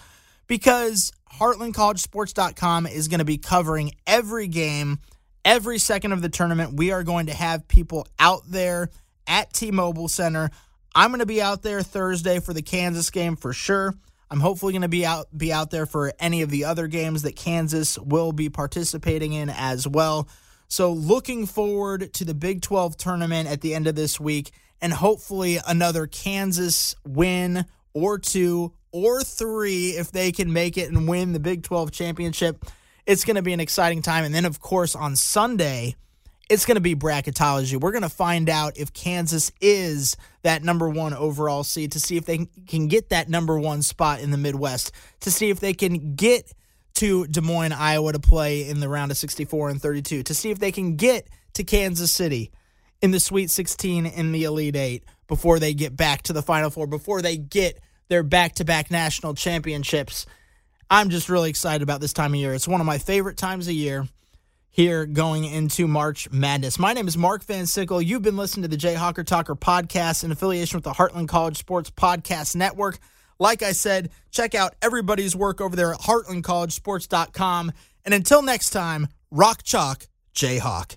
because 0.48 1.12
heartlandcollegesports.com 1.34 2.88
is 2.88 3.10
going 3.10 3.20
to 3.20 3.26
be 3.26 3.38
covering 3.38 3.92
every 4.06 4.48
game, 4.48 5.00
every 5.44 5.80
second 5.80 6.14
of 6.14 6.22
the 6.22 6.30
tournament. 6.30 6.76
We 6.76 6.92
are 6.92 7.04
going 7.04 7.26
to 7.26 7.34
have 7.34 7.68
people 7.68 8.08
out 8.18 8.44
there 8.48 8.90
at 9.28 9.52
T 9.52 9.72
Mobile 9.72 10.08
Center. 10.08 10.52
I'm 10.96 11.10
going 11.10 11.20
to 11.20 11.26
be 11.26 11.42
out 11.42 11.64
there 11.64 11.82
Thursday 11.82 12.40
for 12.40 12.54
the 12.54 12.62
Kansas 12.62 13.10
game 13.10 13.36
for 13.36 13.52
sure. 13.52 13.94
I'm 14.30 14.40
hopefully 14.40 14.74
going 14.74 14.82
to 14.82 14.88
be 14.88 15.06
out 15.06 15.28
be 15.36 15.54
out 15.54 15.72
there 15.72 15.86
for 15.86 16.14
any 16.20 16.42
of 16.42 16.50
the 16.50 16.66
other 16.66 16.88
games 16.88 17.22
that 17.22 17.36
Kansas 17.36 17.98
will 17.98 18.32
be 18.32 18.50
participating 18.50 19.34
in 19.34 19.50
as 19.50 19.88
well. 19.88 20.28
So 20.68 20.92
looking 20.92 21.46
forward 21.46 22.14
to 22.16 22.26
the 22.26 22.34
Big 22.34 22.62
12 22.62 22.98
tournament 22.98 23.48
at 23.48 23.62
the 23.62 23.74
end 23.74 23.88
of 23.88 23.96
this 23.96 24.20
week 24.20 24.52
and 24.82 24.92
hopefully 24.92 25.60
another 25.66 26.08
Kansas 26.08 26.96
win 27.06 27.66
or 27.94 28.20
two 28.20 28.74
or 28.92 29.22
three 29.22 29.92
if 29.92 30.12
they 30.12 30.32
can 30.32 30.52
make 30.52 30.78
it 30.78 30.90
and 30.90 31.08
win 31.08 31.34
the 31.34 31.40
Big 31.40 31.64
12 31.64 31.92
championship. 31.92 32.66
It's 33.06 33.24
going 33.24 33.36
to 33.36 33.42
be 33.42 33.54
an 33.54 33.60
exciting 33.60 34.02
time. 34.02 34.26
And 34.26 34.36
then, 34.36 34.46
of 34.46 34.60
course, 34.60 34.96
on 34.96 35.16
Sunday, 35.16 35.96
it's 36.50 36.66
going 36.66 36.76
to 36.76 36.82
be 36.82 36.96
bracketology. 36.96 37.80
We're 37.80 37.92
going 37.92 38.04
to 38.04 38.10
find 38.10 38.50
out 38.50 38.78
if 38.78 38.94
Kansas 38.94 39.52
is 39.60 40.16
that 40.44 40.64
number 40.64 40.88
one 40.88 41.14
overall 41.14 41.64
seed 41.64 41.92
to 41.94 42.00
see 42.00 42.16
if 42.18 42.26
they 42.26 42.48
can 42.68 42.88
get 42.88 43.10
that 43.10 43.30
number 43.30 43.60
one 43.60 43.82
spot 43.82 44.22
in 44.22 44.32
the 44.32 44.38
Midwest, 44.38 44.92
to 45.22 45.32
see 45.32 45.50
if 45.50 45.60
they 45.60 45.74
can 45.74 46.16
get 46.16 46.54
to 46.96 47.28
Des 47.28 47.42
Moines, 47.42 47.74
Iowa 47.74 48.14
to 48.14 48.20
play 48.20 48.68
in 48.68 48.80
the 48.80 48.90
round 48.90 49.12
of 49.12 49.18
64 49.18 49.70
and 49.70 49.82
32, 49.82 50.24
to 50.24 50.34
see 50.34 50.50
if 50.50 50.60
they 50.60 50.72
can 50.72 50.96
get 50.96 51.28
to 51.54 51.64
Kansas 51.64 52.12
City 52.12 52.52
in 53.02 53.12
the 53.12 53.20
Sweet 53.20 53.50
16 53.50 54.06
in 54.06 54.32
the 54.32 54.46
Elite 54.46 54.76
Eight 54.76 55.04
before 55.28 55.60
they 55.60 55.74
get 55.74 55.96
back 55.96 56.24
to 56.24 56.34
the 56.34 56.42
Final 56.42 56.70
Four, 56.70 56.88
before 56.88 57.22
they 57.22 57.38
get 57.38 57.80
their 58.08 58.24
back 58.24 58.56
to 58.56 58.66
back 58.66 58.90
national 58.90 59.34
championships. 59.34 60.26
I'm 60.90 61.10
just 61.10 61.28
really 61.28 61.50
excited 61.50 61.84
about 61.84 62.00
this 62.00 62.14
time 62.14 62.34
of 62.34 62.40
year. 62.40 62.54
It's 62.54 62.68
one 62.68 62.80
of 62.80 62.88
my 62.88 62.98
favorite 62.98 63.38
times 63.38 63.68
of 63.68 63.74
year 63.74 64.08
here 64.78 65.08
going 65.08 65.44
into 65.44 65.88
March 65.88 66.30
Madness. 66.30 66.78
My 66.78 66.94
name 66.94 67.08
is 67.08 67.18
Mark 67.18 67.44
Van 67.46 67.66
Sickle. 67.66 68.00
You've 68.00 68.22
been 68.22 68.38
listening 68.38 68.62
to 68.62 68.68
the 68.68 68.78
Jayhawker 68.78 69.26
Talker 69.26 69.56
podcast 69.56 70.24
in 70.24 70.32
affiliation 70.32 70.78
with 70.78 70.84
the 70.84 70.92
Heartland 70.92 71.28
College 71.28 71.58
Sports 71.58 71.90
Podcast 71.90 72.56
Network. 72.56 73.00
Like 73.40 73.64
I 73.64 73.72
said, 73.72 74.12
check 74.30 74.54
out 74.54 74.76
everybody's 74.84 75.36
work 75.36 75.62
over 75.62 75.76
there 75.76 75.94
at 75.94 76.02
heartlandcollegesports.com. 76.02 77.72
And 78.06 78.14
until 78.14 78.44
next 78.44 78.70
time, 78.70 79.08
rock 79.32 79.64
chalk, 79.64 80.08
Jayhawk. 80.36 80.96